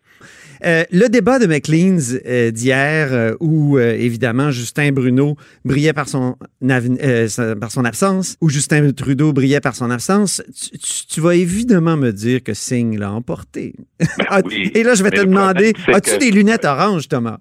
Euh, 0.65 0.83
le 0.91 1.07
débat 1.07 1.37
de 1.37 1.45
McLean's 1.45 2.17
euh, 2.25 2.49
d'hier, 2.49 3.09
euh, 3.11 3.33
où 3.39 3.77
euh, 3.77 3.91
évidemment 3.93 4.49
Justin 4.49 4.91
Bruno 4.91 5.35
brillait 5.65 5.93
par 5.93 6.07
son, 6.09 6.35
euh, 6.63 7.55
par 7.59 7.69
son 7.71 7.85
absence, 7.85 8.37
où 8.41 8.49
Justin 8.49 8.91
Trudeau 8.91 9.33
brillait 9.33 9.59
par 9.61 9.75
son 9.75 9.91
absence, 9.91 10.41
tu, 10.59 10.77
tu- 10.79 11.05
tu 11.07 11.21
vas 11.21 11.35
évidemment 11.35 11.95
me 11.97 12.11
dire 12.11 12.41
que 12.43 12.53
Singh 12.55 12.97
l'a 12.97 13.11
emporté. 13.11 13.73
Ah, 14.29 14.41
oui. 14.43 14.71
Et 14.73 14.83
là, 14.83 14.93
je 14.95 15.03
vais 15.03 15.11
te 15.11 15.21
demander, 15.21 15.73
as-tu 15.87 16.11
que- 16.15 16.19
des 16.19 16.31
lunettes 16.31 16.65
oranges, 16.65 17.07
Thomas? 17.07 17.37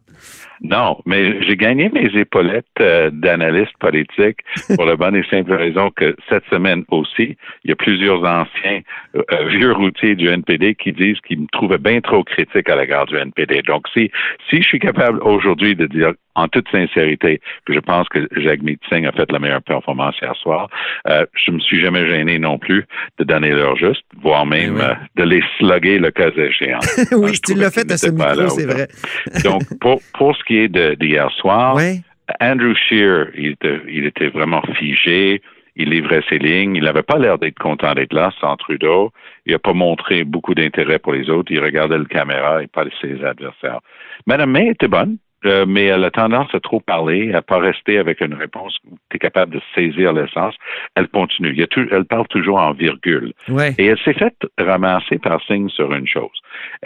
Non, 0.63 0.99
mais 1.05 1.43
j'ai 1.43 1.57
gagné 1.57 1.91
mes 1.91 2.09
épaulettes 2.19 2.67
euh, 2.81 3.11
d'analyste 3.13 3.77
politique 3.79 4.39
pour 4.75 4.87
la 4.87 4.97
bonne 4.97 5.17
et 5.17 5.25
simple 5.31 5.53
raison 5.53 5.91
que 5.91 6.17
cette 6.29 6.45
semaine 6.47 6.85
aussi, 6.91 7.37
il 7.65 7.71
y 7.71 7.73
a 7.73 7.77
plusieurs 7.77 8.21
anciens 8.25 8.81
euh, 9.15 9.23
euh, 9.33 9.49
vieux 9.49 9.73
routiers 9.73 10.15
du 10.15 10.29
NPD 10.29 10.75
qui 10.75 10.93
disent 10.93 11.21
qu'ils 11.21 11.41
me 11.41 11.47
trouvaient 11.53 11.79
bien 11.79 12.01
trop 12.01 12.25
critique 12.25 12.69
à 12.69 12.77
l'égard 12.77 13.07
du 13.07 13.17
NPD. 13.17 13.63
Donc, 13.63 13.87
si, 13.93 14.11
si 14.49 14.63
je 14.63 14.67
suis 14.67 14.79
capable 14.79 15.19
aujourd'hui 15.23 15.77
de 15.77 15.87
dire 15.87 16.13
en 16.37 16.47
toute 16.49 16.69
sincérité 16.71 17.41
je 17.69 17.79
pense 17.81 18.09
que 18.09 18.29
Jagmeet 18.37 18.79
Singh 18.89 19.07
a 19.07 19.13
fait 19.13 19.31
la 19.33 19.39
meilleure 19.41 19.63
performance 19.63 20.15
hier 20.23 20.35
soir, 20.37 20.69
euh, 21.09 21.27
je 21.35 21.51
me 21.51 21.59
suis 21.59 21.81
jamais 21.81 22.07
gêné 22.07 22.39
non 22.39 22.59
plus 22.59 22.85
de 23.19 23.25
donner 23.25 23.51
l'heure 23.51 23.77
juste, 23.77 24.05
voire 24.23 24.47
même 24.47 24.77
Eh 24.77 24.81
oui. 24.81 24.87
euh, 24.89 24.95
de 25.17 25.23
les 25.25 25.43
slugger 25.59 25.99
le 25.99 26.11
cas 26.13 26.31
échéant. 26.31 26.79
oui, 27.13 27.33
tu 27.45 27.55
l'as 27.55 27.71
fait 27.73 27.91
à 27.91 27.97
ce 27.97 28.11
micro, 28.11 28.49
c'est 28.51 28.67
vrai. 28.67 28.87
Donc, 29.45 29.63
pour, 29.81 30.01
pour 30.15 30.37
ce 30.37 30.45
qui 30.45 30.59
est 30.59 30.69
de- 30.69 30.95
d'hier 30.95 31.31
soir, 31.33 31.75
Ouais. 31.75 32.01
Andrew 32.41 32.75
Scheer, 32.75 33.29
il 33.37 33.53
était, 33.53 33.81
il 33.89 34.05
était 34.07 34.29
vraiment 34.29 34.63
figé. 34.79 35.41
Il 35.79 35.91
livrait 35.91 36.23
ses 36.29 36.39
lignes. 36.39 36.75
Il 36.75 36.85
n'avait 36.85 37.03
pas 37.03 37.19
l'air 37.19 37.39
d'être 37.39 37.59
content 37.59 37.93
d'être 37.95 38.13
là 38.15 38.33
sans 38.41 38.57
Trudeau. 38.57 39.13
Il 39.45 39.53
n'a 39.53 39.59
pas 39.59 39.75
montré 39.75 40.25
beaucoup 40.25 40.55
d'intérêt 40.55 40.99
pour 40.99 41.13
les 41.13 41.29
autres. 41.31 41.53
Il 41.53 41.61
regardait 41.63 41.99
le 41.99 42.07
caméra 42.07 42.63
et 42.63 42.67
pas 42.67 42.85
ses 43.01 43.23
adversaires. 43.23 43.81
Madame 44.27 44.51
May 44.53 44.69
était 44.71 44.89
bonne, 44.89 45.19
euh, 45.45 45.65
mais 45.69 45.85
elle 45.85 46.03
a 46.05 46.11
tendance 46.11 46.53
à 46.55 46.61
trop 46.61 46.81
parler, 46.81 47.33
à 47.35 47.43
pas 47.43 47.59
rester 47.59 47.99
avec 47.99 48.21
une 48.21 48.35
réponse 48.35 48.77
où 48.91 48.97
tu 49.11 49.17
es 49.17 49.19
capable 49.19 49.55
de 49.55 49.61
saisir 49.75 50.13
l'essence. 50.13 50.55
Elle 50.95 51.09
continue. 51.09 51.51
Il 51.51 51.59
y 51.59 51.63
a 51.63 51.67
tout- 51.67 51.87
elle 51.91 52.05
parle 52.07 52.27
toujours 52.29 52.59
en 52.59 52.73
virgule. 52.73 53.33
Ouais. 53.49 53.75
Et 53.79 53.87
elle 53.87 53.99
s'est 53.99 54.15
faite 54.15 54.39
ramasser 54.59 55.19
par 55.19 55.41
Singh 55.45 55.69
sur 55.71 55.93
une 55.93 56.07
chose. 56.07 56.31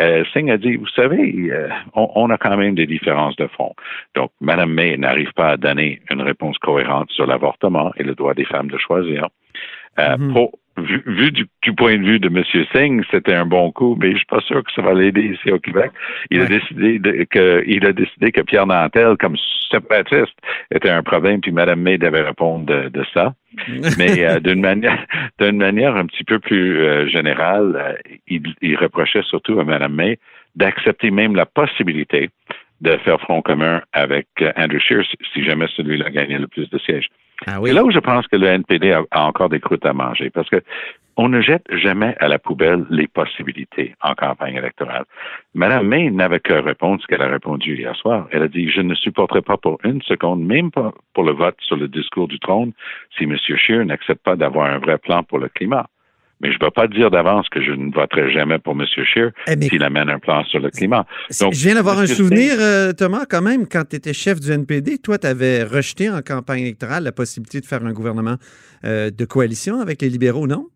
Euh, 0.01 0.25
Singh 0.33 0.51
a 0.51 0.57
dit, 0.59 0.77
vous 0.77 0.89
savez, 0.89 1.33
euh, 1.53 1.69
on, 1.95 2.11
on 2.17 2.31
a 2.31 2.37
quand 2.39 2.57
même 2.57 2.75
des 2.75 2.87
différences 2.87 3.37
de 3.37 3.47
fond. 3.47 3.73
Donc, 4.17 4.31
Mme 4.41 4.73
May 4.73 4.97
n'arrive 4.97 5.33
pas 5.35 5.51
à 5.51 5.57
donner 5.57 6.01
une 6.11 6.21
réponse 6.23 6.59
cohérente 6.59 7.11
sur 7.13 7.27
l'avortement 7.27 7.93
et 7.97 8.03
le 8.03 8.15
droit 8.15 8.35
des 8.35 8.45
femmes 8.45 8.69
de 8.69 8.79
choisir. 8.79 9.29
Euh, 9.99 10.17
Mhm. 10.19 10.33
Vu 10.81 11.03
vu 11.07 11.31
du, 11.33 11.47
du 11.63 11.73
point 11.75 11.97
de 11.99 12.05
vue 12.05 12.19
de 12.21 12.29
M. 12.29 12.43
Singh, 12.73 13.03
c'était 13.11 13.35
un 13.35 13.47
bon 13.47 13.71
coup, 13.73 13.97
mais 14.01 14.13
je 14.13 14.17
suis 14.19 14.27
pas 14.27 14.41
sûr 14.41 14.63
que 14.65 14.73
ça 14.73 14.83
va 14.83 14.95
l'aider 14.95 15.23
ici 15.23 15.51
au 15.53 15.59
Québec. 15.59 15.91
Il 16.31 16.41
a 16.41 16.47
décidé 16.47 16.99
de- 16.99 17.25
que 17.31 17.63
il 17.67 17.85
a 17.87 17.93
décidé 17.93 18.33
que 18.33 18.41
Pierre 18.43 18.67
Nantel, 18.67 19.17
comme 19.19 19.37
séparatiste, 19.71 20.37
était 20.75 20.91
un 20.91 21.03
problème, 21.03 21.41
puis 21.41 21.53
Mme 21.53 21.81
May 21.81 21.99
devait 21.99 22.23
répondre 22.23 22.67
de, 22.67 22.89
de 22.89 23.05
ça. 23.15 23.35
Mais 23.99 24.25
euh, 24.25 24.41
d'une 24.41 24.61
manière, 24.61 25.05
d'une 25.39 25.57
manière 25.59 25.97
un 25.97 26.07
petit 26.07 26.25
peu 26.25 26.39
plus 26.39 26.79
euh, 26.81 27.07
générale, 27.09 27.77
euh, 27.77 28.13
il, 28.29 28.43
il 28.63 28.77
reprochait 28.77 29.23
surtout 29.23 29.59
à 29.61 29.65
Mme 29.65 29.95
May 29.95 30.19
d'accepter 30.57 31.11
même 31.11 31.37
la 31.37 31.47
possibilité 31.47 32.31
de 32.81 32.97
faire 33.05 33.21
front 33.21 33.43
commun 33.43 33.83
avec 33.93 34.27
Andrew 34.57 34.79
Scheer 34.81 35.05
si 35.35 35.45
jamais 35.45 35.67
celui-là 35.77 36.11
gagnait 36.11 36.39
le 36.39 36.49
plus 36.49 36.69
de 36.71 36.79
sièges. 36.79 37.09
Ah 37.47 37.59
C'est 37.65 37.73
là 37.73 37.85
où 37.85 37.91
je 37.91 37.99
pense 37.99 38.27
que 38.27 38.37
le 38.37 38.47
NPD 38.47 38.93
a, 38.93 39.03
a 39.11 39.25
encore 39.25 39.49
des 39.49 39.61
croûtes 39.61 39.87
à 39.87 39.93
manger, 39.93 40.31
parce 40.31 40.49
que 40.49 40.63
on 41.17 41.29
ne 41.29 41.43
jette 41.43 41.67
jamais 41.71 42.17
à 42.19 42.29
la 42.29 42.39
poubelle 42.39 42.87
les 42.89 43.07
possibilités 43.07 43.95
en 44.01 44.15
campagne 44.15 44.55
électorale. 44.55 45.05
Madame 45.53 45.87
May 45.87 46.11
n'avait 46.11 46.41
que 46.41 46.55
répondre 46.55 47.01
ce 47.03 47.07
qu'elle 47.07 47.21
a 47.21 47.29
répondu 47.29 47.77
hier 47.77 47.95
soir. 47.97 48.27
Elle 48.31 48.43
a 48.43 48.49
dit 48.49 48.71
Je 48.71 48.81
ne 48.81 48.95
supporterai 48.95 49.43
pas 49.43 49.59
pour 49.59 49.79
une 49.85 50.01
seconde, 50.01 50.43
même 50.43 50.71
pas 50.71 50.95
pour 51.13 51.25
le 51.25 51.33
vote 51.33 51.57
sur 51.61 51.77
le 51.77 51.89
discours 51.89 52.27
du 52.27 52.39
trône, 52.39 52.73
si 53.19 53.25
M. 53.25 53.37
Scheer 53.37 53.85
n'accepte 53.85 54.23
pas 54.25 54.37
d'avoir 54.37 54.71
un 54.71 54.79
vrai 54.79 54.97
plan 54.97 55.23
pour 55.23 55.39
le 55.39 55.51
climat. 55.51 55.89
Mais 56.41 56.51
je 56.53 56.59
ne 56.59 56.65
vais 56.65 56.71
pas 56.71 56.89
dire 56.89 57.11
d'avance 57.11 57.49
que 57.51 57.63
je 57.63 57.71
ne 57.73 57.93
voterai 57.93 58.33
jamais 58.33 58.59
pour 58.59 58.73
M. 58.73 58.87
Scheer 58.87 59.31
Eh, 59.47 59.61
s'il 59.61 59.83
amène 59.83 60.09
un 60.09 60.19
plan 60.19 60.43
sur 60.45 60.59
le 60.61 60.71
climat. 60.71 61.07
Donc, 61.41 61.53
je 61.53 61.65
viens 61.67 61.75
d'avoir 61.75 61.99
un 61.99 62.07
souvenir, 62.07 62.55
euh, 62.59 62.93
Thomas, 62.93 63.27
quand 63.29 63.43
même, 63.43 63.67
quand 63.69 63.85
tu 63.89 63.97
étais 63.97 64.15
chef 64.15 64.41
du 64.41 64.51
NPD, 64.51 64.99
toi, 64.99 65.19
tu 65.19 65.27
avais 65.27 65.65
rejeté 65.65 66.09
en 66.09 66.23
campagne 66.23 66.61
électorale 66.63 67.05
la 67.05 67.13
possibilité 67.13 67.61
de 67.61 67.67
faire 67.67 67.85
un 67.85 67.93
gouvernement 67.93 68.37
euh, 68.85 69.11
de 69.11 69.25
coalition 69.27 69.81
avec 69.81 70.01
les 70.01 70.09
libéraux, 70.09 70.47
non? 70.47 70.69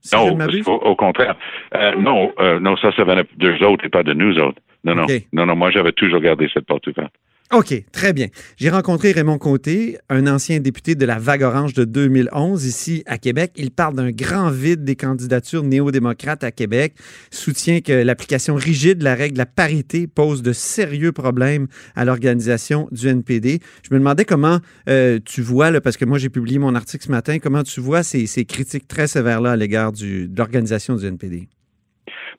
Si 0.00 0.14
Non, 0.14 0.36
au, 0.66 0.70
au 0.72 0.94
contraire. 0.96 1.36
Euh, 1.74 1.96
non, 1.96 2.32
non, 2.60 2.76
ça, 2.76 2.92
ça 2.92 3.02
venait 3.02 3.24
d'eux 3.36 3.60
autres 3.64 3.84
et 3.84 3.88
pas 3.88 4.04
de 4.04 4.12
nous 4.12 4.38
autres. 4.38 4.60
Non, 4.84 4.94
non. 4.94 5.06
Non, 5.32 5.46
non, 5.46 5.56
moi, 5.56 5.70
j'avais 5.72 5.92
toujours 5.92 6.20
gardé 6.20 6.48
cette 6.54 6.66
porte 6.66 6.86
ouverte. 6.86 7.12
OK, 7.50 7.72
très 7.92 8.12
bien. 8.12 8.26
J'ai 8.58 8.68
rencontré 8.68 9.10
Raymond 9.10 9.38
Côté, 9.38 9.96
un 10.10 10.26
ancien 10.26 10.60
député 10.60 10.94
de 10.94 11.06
la 11.06 11.18
Vague 11.18 11.42
Orange 11.42 11.72
de 11.72 11.86
2011 11.86 12.66
ici 12.66 13.02
à 13.06 13.16
Québec. 13.16 13.52
Il 13.56 13.70
parle 13.70 13.94
d'un 13.94 14.10
grand 14.10 14.50
vide 14.50 14.84
des 14.84 14.96
candidatures 14.96 15.62
néo-démocrates 15.62 16.44
à 16.44 16.50
Québec, 16.50 16.92
soutient 17.30 17.80
que 17.80 17.92
l'application 17.92 18.54
rigide 18.54 18.98
de 18.98 19.04
la 19.04 19.14
règle 19.14 19.32
de 19.32 19.38
la 19.38 19.46
parité 19.46 20.06
pose 20.06 20.42
de 20.42 20.52
sérieux 20.52 21.12
problèmes 21.12 21.68
à 21.96 22.04
l'organisation 22.04 22.86
du 22.92 23.08
NPD. 23.08 23.60
Je 23.82 23.94
me 23.94 23.98
demandais 23.98 24.26
comment 24.26 24.58
euh, 24.90 25.18
tu 25.24 25.40
vois, 25.40 25.70
là, 25.70 25.80
parce 25.80 25.96
que 25.96 26.04
moi 26.04 26.18
j'ai 26.18 26.28
publié 26.28 26.58
mon 26.58 26.74
article 26.74 27.04
ce 27.04 27.10
matin, 27.10 27.38
comment 27.42 27.62
tu 27.62 27.80
vois 27.80 28.02
ces, 28.02 28.26
ces 28.26 28.44
critiques 28.44 28.88
très 28.88 29.06
sévères-là 29.06 29.52
à 29.52 29.56
l'égard 29.56 29.92
de 29.92 30.28
l'organisation 30.36 30.96
du 30.96 31.06
NPD? 31.06 31.48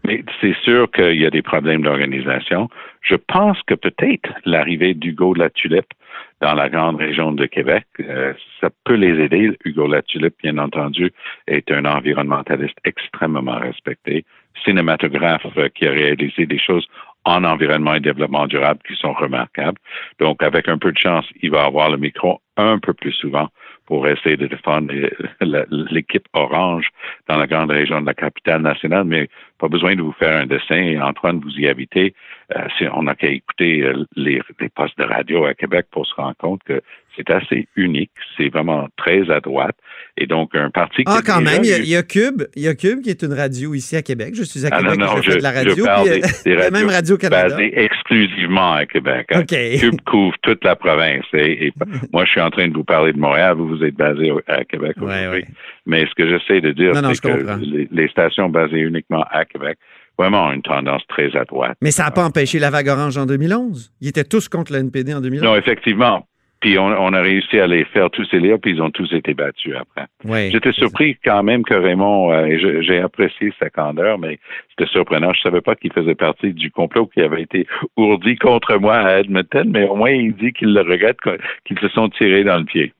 Mais 0.05 0.23
c'est 0.39 0.55
sûr 0.63 0.89
qu'il 0.91 1.19
y 1.19 1.25
a 1.25 1.29
des 1.29 1.41
problèmes 1.41 1.81
d'organisation. 1.81 2.69
Je 3.01 3.15
pense 3.15 3.61
que 3.63 3.75
peut-être 3.75 4.29
l'arrivée 4.45 4.93
d'Hugo 4.93 5.33
de 5.33 5.39
la 5.39 5.49
Tulipe 5.49 5.93
dans 6.41 6.53
la 6.53 6.69
grande 6.69 6.97
région 6.97 7.31
de 7.31 7.45
Québec, 7.45 7.85
euh, 7.99 8.33
ça 8.61 8.69
peut 8.85 8.95
les 8.95 9.23
aider. 9.23 9.57
Hugo 9.65 9.87
la 9.87 10.01
Tulipe, 10.01 10.35
bien 10.41 10.57
entendu, 10.57 11.11
est 11.47 11.69
un 11.71 11.85
environnementaliste 11.85 12.77
extrêmement 12.85 13.57
respecté, 13.59 14.25
cinématographe 14.63 15.45
euh, 15.57 15.69
qui 15.69 15.87
a 15.87 15.91
réalisé 15.91 16.45
des 16.45 16.59
choses 16.59 16.87
en 17.25 17.43
environnement 17.43 17.95
et 17.95 17.99
développement 17.99 18.47
durable 18.47 18.79
qui 18.87 18.95
sont 18.95 19.13
remarquables. 19.13 19.77
Donc, 20.19 20.41
avec 20.41 20.67
un 20.69 20.77
peu 20.77 20.91
de 20.91 20.97
chance, 20.97 21.25
il 21.41 21.51
va 21.51 21.65
avoir 21.65 21.89
le 21.89 21.97
micro 21.97 22.41
un 22.57 22.79
peu 22.79 22.93
plus 22.93 23.11
souvent 23.11 23.49
pour 23.85 24.07
essayer 24.07 24.37
de 24.37 24.47
défendre 24.47 24.93
la- 25.41 25.65
l'équipe 25.69 26.27
orange 26.33 26.87
dans 27.27 27.37
la 27.37 27.47
grande 27.47 27.71
région 27.71 28.01
de 28.01 28.05
la 28.05 28.13
capitale 28.13 28.61
nationale, 28.61 29.03
mais 29.03 29.27
pas 29.59 29.67
besoin 29.67 29.95
de 29.95 30.01
vous 30.01 30.13
faire 30.13 30.35
un 30.41 30.45
dessin. 30.47 30.99
Antoine, 31.01 31.39
vous 31.39 31.51
y 31.59 31.67
habitez. 31.67 32.13
Euh, 32.55 32.61
on 32.93 33.03
n'a 33.03 33.13
qu'à 33.15 33.27
écouter 33.27 33.81
euh, 33.83 34.03
les, 34.15 34.41
les 34.59 34.69
postes 34.69 34.97
de 34.97 35.03
radio 35.03 35.45
à 35.45 35.53
Québec 35.53 35.85
pour 35.91 36.07
se 36.07 36.15
rendre 36.15 36.35
compte 36.37 36.61
que 36.63 36.81
c'est 37.15 37.29
assez 37.31 37.67
unique. 37.75 38.11
C'est 38.37 38.49
vraiment 38.49 38.87
très 38.97 39.29
à 39.29 39.39
droite. 39.41 39.75
Et 40.17 40.25
donc, 40.25 40.55
un 40.55 40.69
parti 40.69 41.03
qui 41.03 41.11
Ah, 41.13 41.19
quand 41.25 41.41
même, 41.41 41.63
il 41.63 41.69
y, 41.87 41.95
a, 41.95 41.99
y 41.99 42.07
Cube, 42.07 42.43
il 42.55 42.63
y 42.63 42.67
a 42.67 42.73
Cube 42.75 43.01
qui 43.01 43.09
est 43.09 43.21
une 43.23 43.33
radio 43.33 43.73
ici 43.73 43.95
à 43.95 44.01
Québec. 44.01 44.33
Je 44.35 44.43
suis 44.43 44.65
à 44.65 44.69
Ah, 44.71 44.79
Québec, 44.81 44.97
non, 44.99 45.05
non, 45.07 45.17
je 45.17 45.21
fais 45.23 45.31
je, 45.33 45.37
de 45.37 45.43
la 45.43 45.63
je 45.63 45.69
radio. 45.69 45.85
parle 45.85 46.09
puis, 46.09 46.21
des, 46.45 46.51
euh, 46.57 46.65
des 46.65 46.71
même 46.71 46.89
Radio-Canada. 46.89 47.57
exclusivement 47.59 48.73
à 48.73 48.85
Québec. 48.85 49.27
hein. 49.31 49.41
OK. 49.41 49.55
Cube 49.79 50.01
couvre 50.05 50.35
toute 50.41 50.63
la 50.63 50.75
province. 50.75 51.25
Et, 51.33 51.67
et 51.67 51.73
moi, 52.13 52.25
je 52.25 52.31
suis 52.31 52.41
en 52.41 52.49
train 52.49 52.67
de 52.67 52.73
vous 52.73 52.83
parler 52.83 53.13
de 53.13 53.19
Montréal. 53.19 53.55
Vous, 53.57 53.67
vous 53.67 53.83
êtes 53.83 53.95
basé 53.95 54.31
à 54.47 54.63
Québec 54.63 54.93
aujourd'hui. 54.97 55.27
ouais. 55.29 55.45
Mais 55.85 56.05
ce 56.05 56.13
que 56.15 56.27
j'essaie 56.29 56.61
de 56.61 56.71
dire, 56.71 56.93
c'est 56.95 57.21
que 57.21 57.59
les, 57.61 57.87
les 57.91 58.07
stations 58.09 58.49
basées 58.49 58.79
uniquement 58.81 59.25
à 59.31 59.45
Québec 59.51 59.77
vraiment 60.19 60.51
une 60.51 60.61
tendance 60.61 61.01
très 61.07 61.35
à 61.35 61.45
droite. 61.45 61.77
Mais 61.81 61.91
ça 61.91 62.03
n'a 62.03 62.11
pas 62.11 62.25
empêché 62.25 62.59
la 62.59 62.69
vague 62.69 62.89
orange 62.89 63.17
en 63.17 63.25
2011. 63.25 63.93
Ils 64.01 64.09
étaient 64.09 64.25
tous 64.25 64.49
contre 64.49 64.73
le 64.73 64.79
NPD 64.79 65.13
en 65.13 65.21
2011. 65.21 65.43
Non, 65.43 65.55
effectivement. 65.55 66.25
Puis 66.59 66.77
on, 66.77 66.87
on, 66.87 67.13
a 67.13 67.21
réussi 67.21 67.57
à 67.57 67.67
les 67.67 67.85
faire 67.85 68.09
tous 68.09 68.27
élire, 68.33 68.57
puis 68.61 68.71
ils 68.71 68.81
ont 68.81 68.91
tous 68.91 69.13
été 69.13 69.33
battus 69.33 69.73
après. 69.79 70.07
Oui, 70.25 70.51
J'étais 70.51 70.73
surpris 70.73 71.17
quand 71.23 71.41
même 71.41 71.63
que 71.63 71.73
Raymond, 71.73 72.33
euh, 72.33 72.81
j'ai 72.81 72.99
apprécié 72.99 73.53
sa 73.59 73.69
candeur, 73.69 74.19
mais 74.19 74.39
c'était 74.71 74.91
surprenant. 74.91 75.31
Je 75.33 75.39
savais 75.39 75.61
pas 75.61 75.75
qu'il 75.75 75.93
faisait 75.93 76.15
partie 76.15 76.51
du 76.51 76.69
complot 76.69 77.07
qui 77.07 77.21
avait 77.21 77.43
été 77.43 77.65
ourdi 77.95 78.35
contre 78.35 78.75
moi 78.75 78.97
à 78.97 79.19
Edmonton, 79.19 79.69
mais 79.71 79.87
au 79.87 79.95
moins 79.95 80.11
il 80.11 80.35
dit 80.35 80.51
qu'il 80.51 80.73
le 80.73 80.81
regrette, 80.81 81.19
qu'ils 81.63 81.79
se 81.79 81.87
sont 81.87 82.09
tirés 82.09 82.43
dans 82.43 82.57
le 82.57 82.65
pied. 82.65 82.91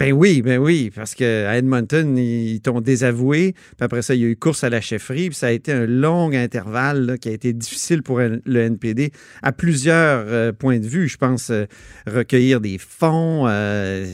Ben 0.00 0.12
oui, 0.12 0.42
ben 0.42 0.58
oui, 0.60 0.92
parce 0.94 1.16
qu'à 1.16 1.56
Edmonton, 1.56 2.16
ils 2.16 2.60
t'ont 2.60 2.80
désavoué. 2.80 3.52
Puis 3.54 3.64
après 3.80 4.00
ça, 4.02 4.14
il 4.14 4.20
y 4.20 4.24
a 4.24 4.28
eu 4.28 4.36
course 4.36 4.62
à 4.62 4.70
la 4.70 4.80
chefferie. 4.80 5.26
Puis 5.30 5.34
ça 5.34 5.48
a 5.48 5.50
été 5.50 5.72
un 5.72 5.86
long 5.86 6.32
intervalle 6.32 7.04
là, 7.04 7.18
qui 7.18 7.28
a 7.28 7.32
été 7.32 7.52
difficile 7.52 8.04
pour 8.04 8.20
le 8.20 8.60
NPD 8.60 9.10
à 9.42 9.50
plusieurs 9.50 10.24
euh, 10.28 10.52
points 10.52 10.78
de 10.78 10.86
vue. 10.86 11.08
Je 11.08 11.16
pense 11.16 11.50
euh, 11.50 11.64
recueillir 12.06 12.60
des 12.60 12.78
fonds. 12.78 13.46
euh, 13.48 14.06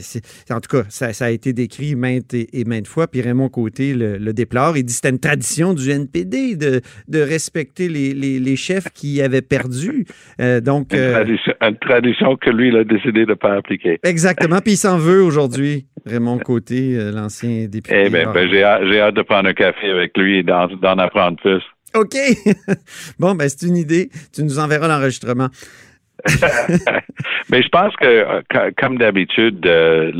en 0.49 0.61
tout 0.61 0.75
cas, 0.75 0.85
ça, 0.89 1.13
ça 1.13 1.27
a 1.27 1.31
été 1.31 1.53
décrit 1.53 1.97
maintes 1.97 2.33
et, 2.33 2.59
et 2.59 2.65
maintes 2.65 2.87
fois. 2.89 3.07
Puis 3.07 3.21
Raymond 3.21 3.51
Côté 3.51 3.93
le, 3.93 4.17
le 4.17 4.33
déplore. 4.33 4.79
Il 4.79 4.85
dit 4.85 4.93
que 4.93 4.97
c'était 4.97 5.11
une 5.11 5.19
tradition 5.19 5.75
du 5.75 5.91
NPD 5.91 6.57
de, 6.57 6.81
de 7.09 7.21
respecter 7.21 7.91
les, 7.91 8.15
les- 8.15 8.41
les 8.41 8.57
chefs 8.57 8.89
qui 8.95 9.21
avaient 9.21 9.43
perdu. 9.43 10.07
Euh, 10.41 10.63
donc, 10.63 10.95
Une, 10.95 11.11
tradition, 11.13 11.53
une 11.61 11.77
tradition 11.79 12.37
que 12.37 12.49
lui, 12.49 12.69
il 12.69 12.77
a 12.77 12.85
décidé 12.85 13.27
de 13.27 13.31
ne 13.31 13.35
pas 13.35 13.55
appliquer. 13.57 13.99
exactement. 14.03 14.61
Puis 14.63 14.73
il 14.73 14.77
s'en 14.79 14.97
veut 14.97 15.23
aujourd'hui. 15.23 15.74
Raymond 16.07 16.39
Côté, 16.39 16.97
euh, 16.97 17.11
l'ancien 17.13 17.67
député. 17.67 18.05
Eh 18.07 18.11
bien, 18.11 18.31
ben, 18.33 18.49
j'ai 18.51 18.63
hâte, 18.63 18.83
j'ai 18.87 19.01
hâte 19.01 19.15
de 19.15 19.23
prendre 19.23 19.49
un 19.49 19.55
café 19.55 19.89
avec 19.91 20.17
lui 20.17 20.39
et 20.39 20.43
d'en, 20.43 20.69
apprendre 20.99 21.39
plus. 21.39 21.63
OK. 21.95 22.15
bon, 23.19 23.35
ben, 23.35 23.49
c'est 23.49 23.67
une 23.67 23.77
idée. 23.77 24.11
Tu 24.35 24.43
nous 24.43 24.59
enverras 24.59 24.89
l'enregistrement. 24.89 25.49
Mais 27.51 27.63
je 27.63 27.69
pense 27.69 27.95
que, 27.97 28.07
euh, 28.07 28.43
co- 28.51 28.71
comme 28.79 28.99
d'habitude, 28.99 29.65
euh, 29.67 30.13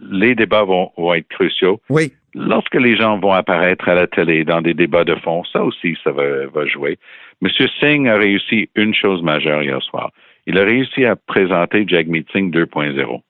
les 0.00 0.34
débats 0.34 0.64
vont, 0.64 0.90
vont 0.96 1.14
être 1.14 1.28
cruciaux. 1.28 1.80
Oui. 1.90 2.12
Lorsque 2.34 2.76
les 2.76 2.96
gens 2.96 3.18
vont 3.18 3.32
apparaître 3.32 3.88
à 3.88 3.94
la 3.94 4.06
télé 4.06 4.44
dans 4.44 4.62
des 4.62 4.74
débats 4.74 5.04
de 5.04 5.16
fond, 5.16 5.42
ça 5.52 5.62
aussi, 5.64 5.96
ça 6.04 6.12
va, 6.12 6.46
va 6.46 6.66
jouer. 6.66 6.98
Monsieur 7.40 7.66
Singh 7.80 8.08
a 8.08 8.16
réussi 8.16 8.70
une 8.76 8.94
chose 8.94 9.22
majeure 9.22 9.62
hier 9.62 9.82
soir. 9.82 10.10
Il 10.46 10.58
a 10.58 10.64
réussi 10.64 11.04
à 11.04 11.16
présenter 11.16 11.84
Jagmeet 11.86 12.24
Singh 12.32 12.52
2.0. 12.52 13.20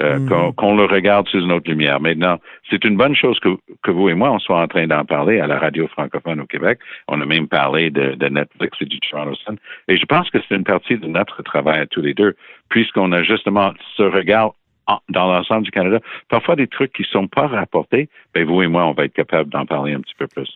Euh, 0.00 0.18
Mhm. 0.20 0.28
qu'on, 0.28 0.52
qu'on 0.52 0.76
le 0.76 0.84
regarde 0.84 1.26
sous 1.28 1.40
une 1.40 1.50
autre 1.50 1.68
lumière. 1.68 2.00
Maintenant, 2.00 2.38
c'est 2.70 2.84
une 2.84 2.96
bonne 2.96 3.16
chose 3.16 3.40
que, 3.40 3.48
que 3.82 3.90
vous 3.90 4.08
et 4.08 4.14
moi, 4.14 4.30
on 4.30 4.38
soit 4.38 4.60
en 4.62 4.68
train 4.68 4.86
d'en 4.86 5.04
parler 5.04 5.40
à 5.40 5.48
la 5.48 5.58
radio 5.58 5.88
francophone 5.88 6.40
au 6.40 6.46
Québec. 6.46 6.78
On 7.08 7.20
a 7.20 7.26
même 7.26 7.48
parlé 7.48 7.90
de, 7.90 8.14
de 8.14 8.28
Netflix 8.28 8.78
et 8.80 8.84
du 8.84 8.98
Sun. 9.10 9.56
Et 9.88 9.96
je 9.98 10.04
pense 10.06 10.30
que 10.30 10.38
c'est 10.48 10.54
une 10.54 10.62
partie 10.62 10.98
de 10.98 11.06
notre 11.08 11.42
travail 11.42 11.80
à 11.80 11.86
tous 11.86 12.00
les 12.00 12.14
deux, 12.14 12.36
puisqu'on 12.68 13.10
a 13.10 13.24
justement 13.24 13.72
ce 13.96 14.04
regard 14.04 14.52
en- 14.86 15.00
dans 15.08 15.32
l'ensemble 15.32 15.64
du 15.64 15.72
Canada. 15.72 15.98
Parfois, 16.28 16.54
des 16.54 16.68
trucs 16.68 16.92
qui 16.92 17.02
sont 17.10 17.26
pas 17.26 17.48
rapportés, 17.48 18.08
ben 18.34 18.44
vous 18.46 18.62
et 18.62 18.68
moi, 18.68 18.86
on 18.86 18.92
va 18.92 19.04
être 19.04 19.14
capable 19.14 19.50
d'en 19.50 19.66
parler 19.66 19.94
un 19.94 20.00
petit 20.00 20.14
peu 20.16 20.28
plus. 20.28 20.48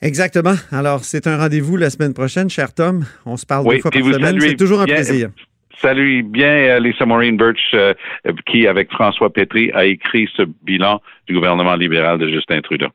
Exactement. 0.00 0.54
Alors, 0.72 1.00
c'est 1.04 1.26
un 1.26 1.36
rendez-vous 1.36 1.76
la 1.76 1.90
semaine 1.90 2.14
prochaine, 2.14 2.48
cher 2.48 2.72
Tom. 2.74 3.04
On 3.26 3.36
se 3.36 3.44
parle 3.44 3.66
Oui, 3.66 3.76
deux 3.76 3.82
fois 3.82 3.90
par 3.90 4.00
semaine. 4.02 4.40
C'est 4.40 4.56
toujours 4.56 4.80
un 4.80 4.84
bien- 4.84 4.94
plaisir. 4.96 5.28
Salut 5.82 6.22
bien 6.22 6.48
euh, 6.48 6.80
Lisa 6.80 7.04
Maureen 7.04 7.36
Birch, 7.36 7.74
euh, 7.74 7.94
qui, 8.46 8.66
avec 8.66 8.90
François 8.90 9.32
Petry, 9.32 9.70
a 9.72 9.84
écrit 9.84 10.28
ce 10.36 10.42
bilan 10.62 11.00
du 11.26 11.34
gouvernement 11.34 11.74
libéral 11.74 12.18
de 12.18 12.28
Justin 12.28 12.60
Trudeau. 12.60 12.88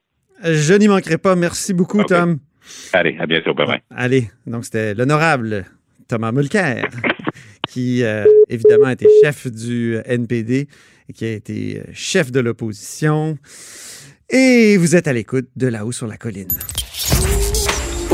Je 0.44 0.74
n'y 0.74 0.88
manquerai 0.88 1.18
pas. 1.18 1.36
Merci 1.36 1.74
beaucoup. 1.74 2.04
Tom. 2.04 2.40
Allez, 2.94 3.18
à 3.20 3.26
bientôt. 3.26 3.54
Bye-bye. 3.54 3.82
Allez, 3.96 4.30
donc 4.48 4.66
c'était 4.66 4.94
l'honorable 4.94 5.66
Thomas 6.08 6.32
Mulcair, 6.32 6.88
qui 7.70 8.04
euh, 8.04 8.26
évidemment 8.50 8.88
a 8.88 8.94
été 8.94 9.08
chef 9.24 9.48
du 9.48 9.98
NPD 10.06 10.68
et 11.10 11.14
qui 11.14 11.26
a 11.26 11.32
été 11.32 11.80
euh, 11.80 11.84
chef 11.94 12.32
de 12.32 12.40
l'opposition. 12.40 13.38
Et 14.30 14.78
vous 14.78 14.96
êtes 14.96 15.08
à 15.08 15.14
l'écoute 15.14 15.48
de 15.56 15.68
là-haut 15.68 15.92
sur 15.92 16.08
la 16.08 16.18
colline. 16.18 16.52